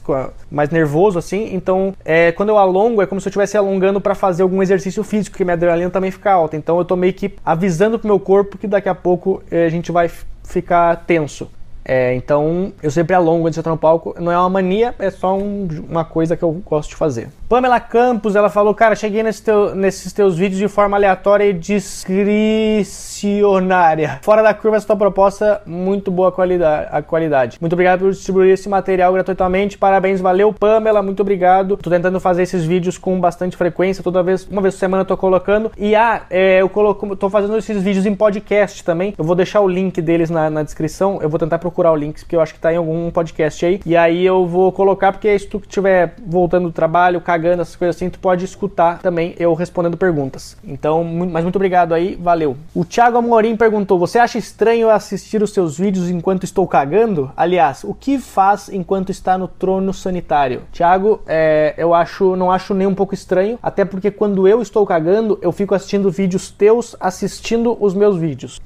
mais 0.52 0.70
nervoso 0.70 1.18
assim, 1.18 1.54
então 1.54 1.94
é, 2.04 2.32
quando 2.32 2.50
eu 2.50 2.58
alongo, 2.58 3.02
é 3.02 3.06
como 3.06 3.22
se 3.22 3.28
eu 3.28 3.30
estivesse 3.30 3.58
alongando 3.58 4.02
para 4.02 4.16
fazer 4.16 4.44
algum 4.44 4.62
exercício 4.62 5.04
físico, 5.04 5.34
porque 5.34 5.44
minha 5.44 5.54
adrenalina 5.54 5.90
também 5.90 6.12
fica 6.12 6.32
alta, 6.32 6.58
então 6.58 6.78
eu 6.78 6.86
tô 6.86 6.96
meio 6.96 7.14
que 7.14 7.34
avisando 7.46 7.98
pro 7.98 8.08
meu 8.08 8.20
corpo 8.20 8.58
que 8.58 8.68
daqui 8.68 8.90
a 8.90 8.96
pouco 8.96 9.42
é, 9.50 9.66
a 9.66 9.70
gente 9.70 9.92
vai 9.92 10.10
ficar 10.44 11.04
tenso. 11.08 11.50
É, 11.88 12.16
então 12.16 12.74
eu 12.82 12.90
sempre 12.90 13.16
alongo 13.16 13.46
antes 13.46 13.56
de 13.56 13.60
entrar 13.60 13.72
no 13.72 13.78
palco. 13.78 14.16
Não 14.20 14.32
é 14.32 14.38
uma 14.38 14.50
mania, 14.50 14.96
é 14.98 15.12
só 15.12 15.38
um, 15.38 15.68
uma 15.88 16.04
coisa 16.04 16.36
que 16.36 16.44
eu 16.44 16.52
gosto 16.52 16.90
de 16.90 16.96
fazer. 16.96 17.30
Pamela 17.48 17.80
Campos, 17.80 18.36
ela 18.36 18.50
falou, 18.50 18.74
cara, 18.74 18.96
cheguei 18.96 19.22
nesse 19.22 19.44
teu, 19.44 19.76
nesses 19.76 20.12
teus 20.12 20.36
vídeos 20.36 20.58
de 20.58 20.68
forma 20.68 20.98
aleatória 20.98 21.46
e 21.46 21.54
discricionária. 21.54 24.18
Fora 24.24 24.42
da 24.42 24.52
curva 24.52 24.78
essa 24.78 24.88
tua 24.88 24.96
proposta, 24.96 25.62
muito 25.64 26.10
boa 26.10 26.32
qualidade, 26.32 26.88
a 26.92 27.04
qualidade. 27.04 27.60
Muito 27.62 27.74
obrigado 27.74 28.00
por 28.00 28.10
distribuir 28.10 28.52
esse 28.52 28.68
material 28.68 29.14
gratuitamente. 29.14 29.78
Parabéns, 29.78 30.20
valeu, 30.20 30.52
Pamela, 30.52 31.04
muito 31.04 31.20
obrigado. 31.20 31.78
Tô 31.78 31.92
tentando 31.92 32.20
fazer 32.20 32.42
esses 32.42 32.66
vídeos 32.66 32.98
com 32.98 33.20
bastante 33.20 33.56
frequência, 33.56 34.04
toda 34.04 34.24
vez, 34.24 34.48
uma 34.50 34.64
vez 34.64 34.74
por 34.74 34.80
semana 34.80 35.02
eu 35.02 35.08
tô 35.08 35.16
colocando. 35.16 35.72
E 35.78 35.94
ah, 35.94 36.24
é, 36.32 36.64
eu 36.64 36.70
coloco, 36.70 37.16
tô 37.16 37.30
fazendo 37.30 37.56
esses 37.58 37.84
vídeos 37.84 38.08
em 38.08 38.16
podcast 38.16 38.84
também. 38.84 39.14
Eu 39.16 39.24
vou 39.24 39.36
deixar 39.36 39.62
o 39.62 39.68
link 39.68 40.02
deles 40.02 40.32
na, 40.32 40.50
na 40.50 40.64
descrição. 40.64 41.20
Eu 41.22 41.30
vou 41.30 41.38
tentar 41.38 41.60
procurar 41.60 41.92
o 41.92 41.96
link, 41.96 42.22
porque 42.22 42.36
eu 42.36 42.42
acho 42.42 42.56
que 42.56 42.60
tá 42.60 42.74
em 42.74 42.78
algum 42.78 43.12
podcast 43.12 43.64
aí. 43.64 43.80
E 43.86 43.96
aí 43.96 44.26
eu 44.26 44.48
vou 44.48 44.72
colocar, 44.72 45.12
porque 45.12 45.38
se 45.38 45.46
tu 45.46 45.60
estiver 45.60 46.16
voltando 46.26 46.70
do 46.70 46.74
trabalho, 46.74 47.22
cagando, 47.36 47.62
essas 47.62 47.76
coisas 47.76 47.96
assim, 47.96 48.10
tu 48.10 48.20
pode 48.20 48.46
escutar 48.46 49.00
também 49.00 49.36
eu 49.38 49.54
respondendo 49.54 49.98
perguntas. 49.98 50.58
Então, 50.64 51.04
mas 51.04 51.44
muito 51.44 51.58
obrigado 51.58 51.94
aí, 51.94 52.16
valeu. 52.16 52.56
O 52.74 52.86
Thiago 52.86 53.18
Amorim 53.18 53.58
perguntou: 53.58 54.00
Você 54.00 54.18
acha 54.18 54.38
estranho 54.38 54.90
assistir 54.90 55.44
os 55.44 55.54
seus 55.54 55.78
vídeos 55.78 56.10
enquanto 56.10 56.44
estou 56.44 56.66
cagando? 56.68 57.32
Aliás, 57.36 57.84
o 57.84 57.94
que 57.94 58.18
faz 58.18 58.70
enquanto 58.70 59.10
está 59.12 59.38
no 59.38 59.48
trono 59.48 59.94
sanitário? 59.94 60.62
Thiago, 60.72 61.22
é, 61.28 61.74
eu 61.78 61.94
acho, 61.94 62.36
não 62.36 62.52
acho 62.52 62.74
nem 62.74 62.88
um 62.88 62.96
pouco 62.96 63.14
estranho, 63.14 63.60
até 63.62 63.84
porque 63.84 64.10
quando 64.10 64.48
eu 64.48 64.62
estou 64.62 64.86
cagando, 64.86 65.38
eu 65.42 65.52
fico 65.52 65.76
assistindo 65.76 66.10
vídeos 66.10 66.50
teus 66.50 66.96
assistindo 67.00 67.78
os 67.80 67.94
meus 67.94 68.18
vídeos. 68.18 68.62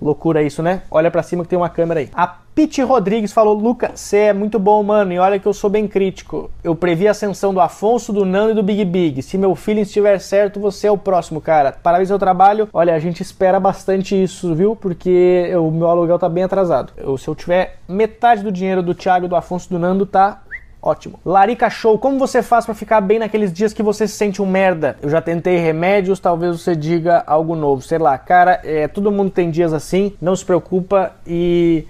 Loucura 0.00 0.42
isso, 0.42 0.62
né? 0.62 0.82
Olha 0.90 1.10
para 1.10 1.22
cima 1.22 1.42
que 1.42 1.50
tem 1.50 1.58
uma 1.58 1.68
câmera 1.68 2.00
aí. 2.00 2.08
A 2.14 2.26
Pete 2.54 2.82
Rodrigues 2.82 3.32
falou: 3.32 3.54
Luca, 3.54 3.92
você 3.94 4.16
é 4.16 4.32
muito 4.32 4.58
bom, 4.58 4.82
mano, 4.82 5.12
e 5.12 5.18
olha 5.18 5.38
que 5.38 5.46
eu 5.46 5.52
sou 5.52 5.68
bem 5.68 5.86
crítico. 5.86 6.50
Eu 6.64 6.74
previ 6.74 7.06
a 7.06 7.12
ascensão 7.12 7.52
do 7.52 7.60
Afonso, 7.60 8.12
do 8.12 8.24
Nando 8.24 8.52
e 8.52 8.54
do 8.54 8.62
Big 8.62 8.84
Big. 8.84 9.22
Se 9.22 9.38
meu 9.38 9.54
filho 9.54 9.80
estiver 9.80 10.18
certo, 10.18 10.58
você 10.58 10.86
é 10.86 10.90
o 10.90 10.98
próximo, 10.98 11.40
cara. 11.40 11.72
Parabéns 11.72 12.08
pelo 12.08 12.18
trabalho. 12.18 12.68
Olha, 12.72 12.94
a 12.94 12.98
gente 12.98 13.22
espera 13.22 13.60
bastante 13.60 14.20
isso, 14.20 14.54
viu? 14.54 14.74
Porque 14.74 15.50
o 15.56 15.70
meu 15.70 15.88
aluguel 15.88 16.18
tá 16.18 16.28
bem 16.28 16.44
atrasado. 16.44 16.92
Eu, 16.96 17.16
se 17.16 17.28
eu 17.28 17.34
tiver 17.34 17.78
metade 17.88 18.42
do 18.42 18.50
dinheiro 18.52 18.82
do 18.82 18.94
Thiago, 18.94 19.28
do 19.28 19.36
Afonso 19.36 19.68
do 19.70 19.78
Nando, 19.78 20.06
tá 20.06 20.42
Ótimo. 20.82 21.20
Larica 21.24 21.68
Show, 21.68 21.98
como 21.98 22.18
você 22.18 22.42
faz 22.42 22.64
para 22.64 22.74
ficar 22.74 23.00
bem 23.02 23.18
naqueles 23.18 23.52
dias 23.52 23.72
que 23.72 23.82
você 23.82 24.08
se 24.08 24.14
sente 24.14 24.40
um 24.40 24.46
merda? 24.46 24.96
Eu 25.02 25.10
já 25.10 25.20
tentei 25.20 25.58
remédios, 25.58 26.18
talvez 26.18 26.60
você 26.60 26.74
diga 26.74 27.22
algo 27.26 27.54
novo. 27.54 27.82
Sei 27.82 27.98
lá, 27.98 28.16
cara, 28.16 28.60
é, 28.64 28.88
todo 28.88 29.12
mundo 29.12 29.30
tem 29.30 29.50
dias 29.50 29.74
assim, 29.74 30.14
não 30.20 30.34
se 30.34 30.44
preocupa 30.44 31.12
e 31.26 31.86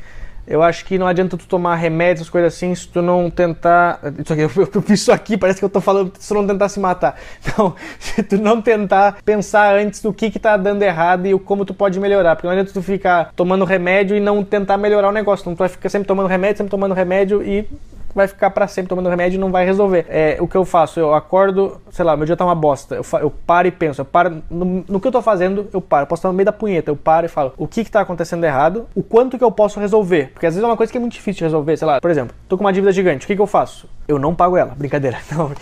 eu 0.50 0.64
acho 0.64 0.84
que 0.84 0.98
não 0.98 1.06
adianta 1.06 1.36
tu 1.36 1.46
tomar 1.46 1.76
remédios, 1.76 2.28
coisas 2.28 2.52
assim, 2.52 2.74
se 2.74 2.88
tu 2.88 3.00
não 3.00 3.30
tentar. 3.30 4.00
Isso 4.18 4.32
aqui, 4.32 4.42
eu, 4.42 4.50
eu 4.74 4.82
fiz 4.82 5.00
isso 5.00 5.12
aqui, 5.12 5.36
parece 5.36 5.60
que 5.60 5.64
eu 5.64 5.70
tô 5.70 5.80
falando 5.80 6.12
se 6.18 6.26
tu 6.26 6.34
não 6.34 6.44
tentar 6.44 6.68
se 6.68 6.80
matar. 6.80 7.16
Então, 7.40 7.76
se 8.00 8.22
tu 8.24 8.38
não 8.38 8.60
tentar 8.60 9.18
pensar 9.24 9.76
antes 9.76 10.02
do 10.02 10.12
que 10.12 10.30
que 10.30 10.40
tá 10.40 10.56
dando 10.56 10.82
errado 10.82 11.26
e 11.26 11.34
o 11.34 11.38
como 11.38 11.64
tu 11.64 11.72
pode 11.72 12.00
melhorar. 12.00 12.34
Porque 12.34 12.48
não 12.48 12.52
adianta 12.52 12.72
tu 12.72 12.82
ficar 12.82 13.32
tomando 13.36 13.64
remédio 13.64 14.16
e 14.16 14.20
não 14.20 14.42
tentar 14.42 14.76
melhorar 14.76 15.10
o 15.10 15.12
negócio. 15.12 15.42
Então 15.44 15.54
tu 15.54 15.58
vai 15.58 15.68
ficar 15.68 15.88
sempre 15.88 16.08
tomando 16.08 16.26
remédio, 16.26 16.58
sempre 16.58 16.70
tomando 16.72 16.94
remédio 16.94 17.44
e 17.44 17.68
vai 18.14 18.26
ficar 18.26 18.50
para 18.50 18.66
sempre 18.66 18.88
tomando 18.88 19.08
remédio 19.08 19.36
e 19.36 19.40
não 19.40 19.50
vai 19.50 19.64
resolver. 19.64 20.06
É, 20.08 20.36
o 20.40 20.48
que 20.48 20.56
eu 20.56 20.64
faço? 20.64 21.00
Eu 21.00 21.14
acordo, 21.14 21.80
sei 21.90 22.04
lá, 22.04 22.16
meu 22.16 22.26
dia 22.26 22.36
tá 22.36 22.44
uma 22.44 22.54
bosta. 22.54 22.96
Eu, 22.96 23.04
eu 23.20 23.30
paro 23.30 23.68
e 23.68 23.70
penso. 23.70 24.00
Eu 24.00 24.04
paro. 24.04 24.42
No, 24.50 24.84
no, 24.88 25.00
que 25.00 25.06
eu 25.06 25.12
tô 25.12 25.22
fazendo, 25.22 25.68
eu 25.72 25.80
paro. 25.80 26.04
Eu 26.04 26.06
posso 26.06 26.20
estar 26.20 26.28
no 26.28 26.34
meio 26.34 26.46
da 26.46 26.52
punheta. 26.52 26.90
Eu 26.90 26.96
paro 26.96 27.26
e 27.26 27.28
falo 27.28 27.52
o 27.56 27.66
que 27.66 27.84
que 27.84 27.90
tá 27.90 28.00
acontecendo 28.00 28.44
errado, 28.44 28.86
o 28.94 29.02
quanto 29.02 29.38
que 29.38 29.44
eu 29.44 29.50
posso 29.50 29.80
resolver. 29.80 30.30
Porque 30.32 30.46
às 30.46 30.54
vezes 30.54 30.64
é 30.64 30.66
uma 30.66 30.76
coisa 30.76 30.90
que 30.90 30.98
é 30.98 31.00
muito 31.00 31.12
difícil 31.12 31.38
de 31.38 31.44
resolver. 31.44 31.76
Sei 31.76 31.86
lá, 31.86 32.00
por 32.00 32.10
exemplo, 32.10 32.34
tô 32.48 32.56
com 32.56 32.64
uma 32.64 32.72
dívida 32.72 32.92
gigante. 32.92 33.24
O 33.24 33.26
que 33.26 33.36
que 33.36 33.42
eu 33.42 33.46
faço? 33.46 33.88
Eu 34.06 34.18
não 34.18 34.34
pago 34.34 34.56
ela. 34.56 34.74
Brincadeira. 34.76 35.18
Não. 35.30 35.52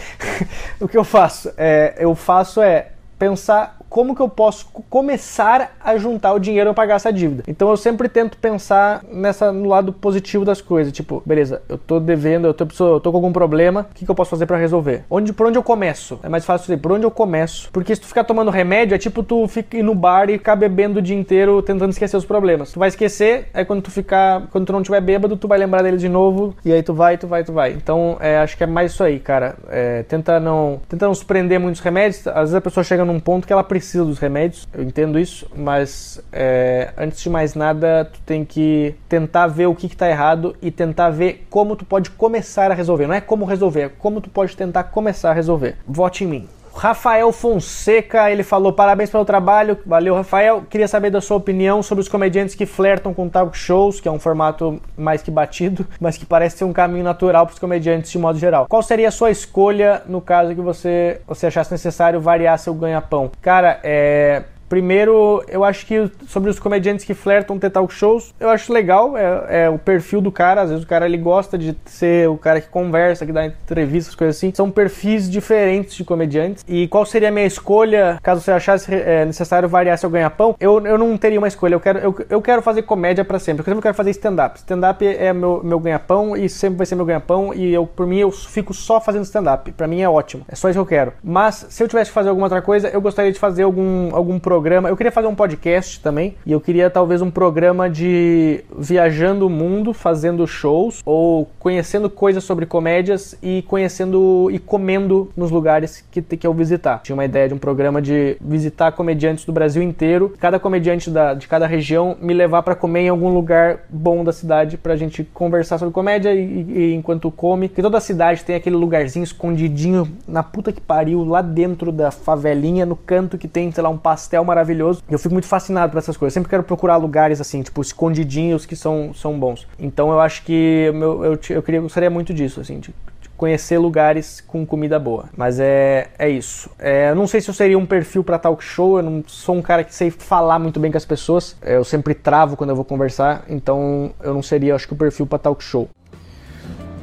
o 0.81 0.89
que 0.89 0.97
eu 0.97 1.05
faço? 1.05 1.53
É, 1.57 1.95
eu 1.99 2.15
faço 2.15 2.63
é 2.63 2.89
pensar 3.19 3.78
como 3.89 4.15
que 4.15 4.23
eu 4.23 4.29
posso 4.29 4.67
começar 4.89 5.77
a 5.83 5.97
juntar 5.97 6.33
o 6.33 6.39
dinheiro 6.39 6.69
para 6.69 6.83
pagar 6.83 6.97
essa 6.97 7.13
dívida. 7.13 7.43
Então 7.47 7.71
eu 7.71 7.77
sempre 7.77 8.09
tento 8.09 8.37
pensar 8.39 9.03
nessa 9.11 9.53
no 9.53 9.69
lado 9.69 9.93
positivo 9.93 10.45
das 10.45 10.61
coisas, 10.61 10.93
tipo, 10.93 11.23
beleza, 11.25 11.63
eu 11.69 11.79
tô 11.79 11.99
devendo, 11.99 12.47
eu 12.47 12.55
tô, 12.55 12.67
eu 12.81 13.01
tô 13.01 13.11
com 13.11 13.17
algum 13.17 13.33
problema, 13.33 13.87
o 13.91 13.95
que, 13.95 14.05
que 14.05 14.11
eu 14.11 14.15
posso 14.15 14.31
fazer 14.31 14.47
para 14.47 14.57
resolver? 14.57 15.05
Onde, 15.11 15.33
por 15.33 15.47
onde 15.47 15.59
eu 15.59 15.63
começo? 15.63 16.21
É 16.23 16.29
mais 16.29 16.45
fácil 16.45 16.67
dizer, 16.67 16.79
por 16.79 16.93
onde 16.93 17.05
eu 17.05 17.11
começo? 17.11 17.71
Porque 17.73 17.95
se 17.95 18.01
tu 18.01 18.07
ficar 18.07 18.25
tomando 18.25 18.51
remédio, 18.51 18.95
é 18.95 18.99
tipo 18.99 19.23
tu 19.23 19.49
ir 19.73 19.83
no 19.83 19.95
bar 19.95 20.31
e 20.31 20.39
ficar 20.39 20.57
bebendo 20.57 20.99
o 20.99 21.03
dia 21.03 21.17
inteiro 21.17 21.63
tentando 21.63 21.91
esquecer 21.91 22.17
os 22.17 22.25
problemas. 22.25 22.73
Tu 22.73 22.79
vai 22.79 22.89
esquecer, 22.89 23.49
aí 23.53 23.65
quando 23.65 23.83
tu 23.83 23.91
ficar, 23.91 24.47
quando 24.51 24.67
tu 24.67 24.73
não 24.73 24.83
tiver 24.83 25.01
bêbado, 25.01 25.37
tu 25.37 25.49
vai 25.49 25.59
lembrar 25.59 25.83
dele 25.83 25.97
de 25.97 26.09
novo, 26.09 26.55
e 26.65 26.73
aí 26.73 26.83
tu 26.83 26.95
vai, 26.95 27.17
tu 27.17 27.27
vai, 27.27 27.45
tu 27.45 27.53
vai. 27.53 27.73
Então, 27.73 28.17
é, 28.21 28.39
acho 28.39 28.57
que 28.57 28.65
é 28.65 28.67
mais 28.67 28.93
isso 28.93 29.03
aí, 29.03 29.19
cara. 29.19 29.57
É, 29.69 30.03
tenta 30.05 30.39
não, 30.39 30.81
tenta 30.89 31.07
não 31.07 31.15
se 31.15 31.25
prender 31.25 31.59
muitos 31.59 31.81
remédios. 31.81 32.27
Às 32.27 32.35
vezes 32.35 32.55
a 32.55 32.61
pessoa 32.61 32.85
chega 32.85 33.05
num 33.05 33.19
ponto 33.19 33.47
que 33.47 33.53
ela 33.53 33.65
precisa 33.65 33.78
precisa 33.79 34.05
dos 34.05 34.19
remédios, 34.19 34.69
eu 34.73 34.83
entendo 34.83 35.19
isso, 35.19 35.47
mas 35.57 36.21
é, 36.33 36.93
antes 36.97 37.21
de 37.21 37.31
mais 37.31 37.55
nada, 37.55 38.05
tu 38.13 38.21
tem 38.27 38.45
que 38.45 38.95
tentar 39.09 39.47
ver 39.47 39.67
o 39.67 39.75
que 39.75 39.87
está 39.87 40.09
errado 40.09 40.57
e 40.61 40.71
tentar 40.71 41.11
ver 41.11 41.47
como 41.51 41.77
tu 41.77 41.85
pode 41.85 42.11
começar 42.11 42.71
a 42.71 42.75
resolver. 42.75 43.07
Não 43.07 43.15
é 43.15 43.21
como 43.21 43.45
resolver, 43.45 43.81
é 43.81 43.89
como 43.89 44.21
tu 44.21 44.31
pode 44.31 44.57
tentar 44.57 44.85
começar 44.85 45.31
a 45.31 45.35
resolver. 45.35 45.77
Vote 45.87 46.25
em 46.25 46.27
mim. 46.27 46.49
Rafael 46.79 47.33
Fonseca, 47.33 48.31
ele 48.31 48.45
falou: 48.45 48.73
parabéns 48.73 49.11
pelo 49.11 49.25
trabalho. 49.25 49.77
Valeu, 49.85 50.15
Rafael. 50.15 50.63
Queria 50.71 50.87
saber 50.87 51.11
da 51.11 51.21
sua 51.21 51.37
opinião 51.37 51.83
sobre 51.83 52.03
os 52.03 52.09
comediantes 52.09 52.55
que 52.55 52.65
flertam 52.65 53.13
com 53.13 53.29
talk 53.29 53.57
shows, 53.59 54.01
que 54.01 54.07
é 54.07 54.11
um 54.11 54.19
formato 54.21 54.81
mais 54.97 55.21
que 55.21 55.31
batido, 55.31 55.85
mas 56.01 56.17
que 56.17 56.25
parece 56.25 56.59
ser 56.59 56.65
um 56.65 56.73
caminho 56.73 57.05
natural 57.05 57.47
para 57.47 57.55
os 57.55 57.59
comediantes 57.59 58.11
de 58.11 58.19
modo 58.19 58.39
geral. 58.39 58.67
Qual 58.69 58.83
seria 58.83 59.09
a 59.09 59.11
sua 59.11 59.31
escolha 59.31 60.03
no 60.07 60.21
caso 60.21 60.55
que 60.55 60.61
você, 60.61 61.21
você 61.27 61.49
achasse 61.49 61.73
necessário 61.73 62.21
variar 62.21 62.57
seu 62.59 62.73
ganha-pão? 62.75 63.31
Cara, 63.43 63.81
é 63.83 64.45
Primeiro, 64.69 65.43
eu 65.49 65.65
acho 65.65 65.87
que 65.87 66.11
sobre 66.27 66.51
os 66.51 66.59
comediantes 66.59 67.05
que 67.05 67.15
flertam 67.15 67.59
ter 67.59 67.71
talk 67.71 67.93
shows, 67.93 68.35
eu 68.39 68.51
acho 68.51 68.73
legal, 68.73 69.17
é, 69.17 69.65
é, 69.65 69.71
o 69.71 69.79
perfil 69.79 70.21
do 70.21 70.31
cara, 70.31 70.63
às 70.63 70.69
vezes 70.69 70.85
o 70.85 70.87
cara 70.87 71.07
ele 71.07 71.17
gosta 71.17 71.57
de 71.57 71.75
ser 71.87 72.29
o 72.29 72.37
cara 72.37 72.61
que 72.61 72.69
conversa, 72.69 73.25
que 73.25 73.33
dá 73.33 73.47
entrevistas, 73.47 74.15
coisas 74.15 74.37
assim. 74.37 74.53
São 74.55 74.71
perfis 74.71 75.31
diferentes 75.31 75.95
de 75.95 76.05
comediantes. 76.05 76.65
E 76.69 76.87
qual 76.89 77.07
seria 77.07 77.29
a 77.29 77.33
minha 77.33 77.47
escolha, 77.47 78.19
caso 78.23 78.43
você 78.43 78.53
achasse 78.53 78.95
é, 78.95 79.25
necessário 79.25 79.69
variar 79.69 79.97
seu 79.97 80.11
ganha-pão? 80.11 80.55
Eu, 80.61 80.85
eu 80.87 80.99
não 80.99 81.17
teria 81.17 81.39
uma 81.39 81.49
escolha, 81.49 81.75
eu 81.75 81.81
quero, 81.81 81.99
eu, 82.01 82.15
eu 82.29 82.43
quero 82.43 82.61
fazer 82.61 82.83
comédia 82.83 83.25
para 83.25 83.39
sempre. 83.39 83.63
Eu 83.63 83.65
sempre 83.65 83.83
quero 83.83 83.95
fazer 83.95 84.11
stand-up. 84.11 84.59
Stand-up 84.59 85.07
é 85.07 85.33
meu, 85.33 85.63
meu 85.65 85.81
ganha-pão 85.81 86.37
e 86.37 86.49
sempre 86.49 86.77
vai 86.77 86.87
ser 86.87 86.95
meu 86.95 87.07
ganha-pão. 87.07 87.55
E 87.55 87.73
eu, 87.73 87.87
por 87.87 88.07
mim, 88.07 88.19
eu 88.19 88.31
fico 88.31 88.75
só 88.75 89.01
fazendo 89.01 89.25
stand-up. 89.25 89.73
Para 89.73 89.87
mim 89.87 90.03
é 90.03 90.09
ótimo. 90.09 90.45
É 90.47 90.55
só 90.55 90.69
isso 90.69 90.77
que 90.77 90.83
eu 90.83 90.87
quero. 90.87 91.13
Mas 91.23 91.67
se 91.71 91.83
eu 91.83 91.89
tivesse 91.89 92.11
que 92.11 92.15
fazer 92.15 92.29
alguma 92.29 92.47
outra 92.47 92.61
coisa, 92.61 92.89
eu 92.89 93.01
gostaria 93.01 93.33
de 93.33 93.39
fazer 93.39 93.63
algum, 93.63 94.15
algum 94.15 94.39
programa 94.39 94.58
programa. 94.59 94.89
Eu 94.89 94.97
queria 94.97 95.13
fazer 95.13 95.29
um 95.29 95.37
podcast 95.37 96.01
também. 96.01 96.35
E 96.45 96.51
eu 96.51 96.61
queria 96.61 96.91
talvez 96.91 97.23
um 97.23 97.31
programa 97.31 97.89
de 97.89 98.65
viajando 98.77 99.47
o 99.47 99.51
mundo, 99.51 99.95
fazendo 99.95 100.45
shows 100.49 101.01
ou 101.07 101.49
conhecendo 101.61 102.11
coisas 102.11 102.43
sobre 102.43 102.67
comédias 102.67 103.39
e 103.41 103.63
conhecendo 103.63 104.49
e 104.51 104.59
comendo 104.59 105.31
nos 105.37 105.53
lugares 105.53 106.05
que, 106.11 106.21
que 106.21 106.47
eu 106.47 106.53
visitar. 106.53 107.01
Tinha 107.05 107.15
uma 107.15 107.25
ideia 107.25 107.47
de 107.47 107.55
um 107.55 107.59
programa 107.59 108.03
de 108.03 108.37
visitar 108.41 108.91
comediantes 108.93 109.45
do 109.45 109.53
Brasil 109.53 109.81
inteiro, 109.81 110.35
cada 110.41 110.59
comediante 110.59 111.09
da, 111.09 111.35
de 111.35 111.47
cada 111.47 111.67
região 111.67 112.17
me 112.21 112.35
levar 112.35 112.65
para 112.65 112.75
comer 112.75 113.03
em 113.03 113.09
algum 113.09 113.33
lugar 113.33 113.85
bom 113.89 114.25
da 114.25 114.33
cidade 114.33 114.77
pra 114.77 114.97
gente 114.97 115.23
conversar 115.23 115.79
sobre 115.79 115.95
comédia 115.95 116.35
e, 116.35 116.41
e, 116.41 116.95
enquanto 116.95 117.31
come. 117.31 117.69
Porque 117.69 117.83
toda 117.83 118.01
cidade 118.01 118.45
tem 118.45 118.57
aquele 118.57 118.75
lugarzinho 118.75 119.23
escondidinho 119.23 120.09
na 120.27 120.43
puta 120.43 120.73
que 120.73 120.81
pariu, 120.81 121.23
lá 121.23 121.43
dentro 121.43 121.93
da 121.93 122.11
favelinha, 122.11 122.85
no 122.85 122.97
canto 122.97 123.39
que 123.39 123.47
tem, 123.47 123.71
sei 123.71 123.85
lá, 123.85 123.89
um 123.89 123.97
pastel 123.97 124.48
maravilhoso. 124.49 125.03
Eu 125.09 125.19
fico 125.19 125.33
muito 125.33 125.47
fascinado 125.47 125.93
por 125.93 125.99
essas 125.99 126.17
coisas. 126.17 126.35
Eu 126.35 126.41
sempre 126.41 126.51
quero 126.51 126.63
procurar 126.63 126.97
lugares 126.97 127.41
assim, 127.41 127.63
tipo, 127.63 127.81
escondidinhos 127.81 128.67
que 128.67 128.75
são, 128.75 129.13
são 129.15 129.39
bons. 129.39 129.67
Então 129.79 130.11
eu 130.11 130.21
acho 130.21 130.43
que 130.43 130.53
eu, 130.53 131.25
eu, 131.25 131.41
eu 131.51 131.63
queria, 131.63 131.81
gostaria 131.81 132.11
muito 132.11 132.35
disso, 132.35 132.61
assim, 132.61 132.81
de, 132.81 132.95
conhecer 133.39 133.79
lugares 133.79 134.41
com 134.41 134.67
comida 134.67 134.99
boa. 134.99 135.31
Mas 135.37 135.61
é, 135.61 136.09
é 136.19 136.29
isso. 136.29 136.69
É, 136.79 137.11
eu 137.11 137.15
não 137.15 137.27
sei 137.27 137.41
se 137.41 137.49
eu 137.49 137.55
seria 137.55 137.79
um 137.79 137.87
perfil 137.87 138.25
para 138.25 138.37
talk 138.39 138.63
show, 138.63 138.99
eu 138.99 139.03
não 139.03 139.23
sou 139.27 139.55
um 139.55 139.63
cara 139.63 139.85
que 139.85 139.95
sei 139.95 140.11
falar 140.11 140.59
muito 140.59 140.81
bem 140.81 140.91
com 140.91 140.99
as 140.99 141.05
pessoas. 141.07 141.57
Eu 141.63 141.85
sempre 141.85 142.15
travo 142.15 142.57
quando 142.57 142.71
eu 142.71 142.77
vou 142.77 142.85
conversar, 142.85 143.45
então 143.49 144.13
eu 144.21 144.35
não 144.35 144.43
seria, 144.43 144.75
acho 144.75 144.89
que, 144.89 144.93
o 144.93 144.97
perfil 144.97 145.25
para 145.25 145.39
talk 145.39 145.63
show. 145.63 145.89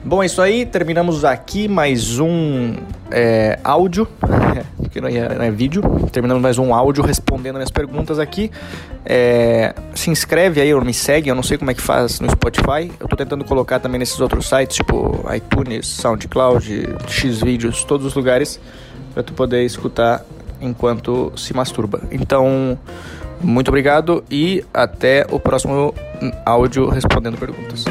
Bom, 0.07 0.21
é 0.21 0.27
isso 0.27 0.39
aí. 0.39 0.67
Terminamos 0.67 1.25
aqui 1.25 1.67
mais 1.67 2.19
um 2.19 2.75
é, 3.09 3.57
áudio, 3.63 4.07
porque 4.77 5.01
não 5.01 5.07
é, 5.07 5.33
não 5.33 5.43
é, 5.43 5.49
vídeo. 5.49 5.81
Terminamos 6.11 6.43
mais 6.43 6.59
um 6.59 6.75
áudio 6.75 7.03
respondendo 7.03 7.55
minhas 7.55 7.71
perguntas 7.71 8.19
aqui. 8.19 8.51
É, 9.03 9.73
se 9.95 10.11
inscreve 10.11 10.61
aí, 10.61 10.71
ou 10.75 10.85
me 10.85 10.93
segue. 10.93 11.29
Eu 11.29 11.33
não 11.33 11.41
sei 11.41 11.57
como 11.57 11.71
é 11.71 11.73
que 11.73 11.81
faz 11.81 12.19
no 12.19 12.29
Spotify. 12.29 12.91
Eu 12.99 13.07
tô 13.07 13.15
tentando 13.15 13.43
colocar 13.43 13.79
também 13.79 13.97
nesses 13.97 14.19
outros 14.21 14.47
sites, 14.47 14.75
tipo 14.75 15.25
iTunes, 15.35 15.87
SoundCloud, 15.87 16.87
Xvideos, 17.07 17.83
todos 17.83 18.05
os 18.05 18.13
lugares, 18.13 18.59
para 19.11 19.23
tu 19.23 19.33
poder 19.33 19.65
escutar 19.65 20.23
enquanto 20.61 21.33
se 21.35 21.51
masturba. 21.51 21.99
Então, 22.11 22.77
muito 23.41 23.69
obrigado 23.69 24.23
e 24.29 24.63
até 24.71 25.25
o 25.31 25.39
próximo 25.39 25.95
áudio 26.45 26.89
respondendo 26.89 27.39
perguntas. 27.39 27.85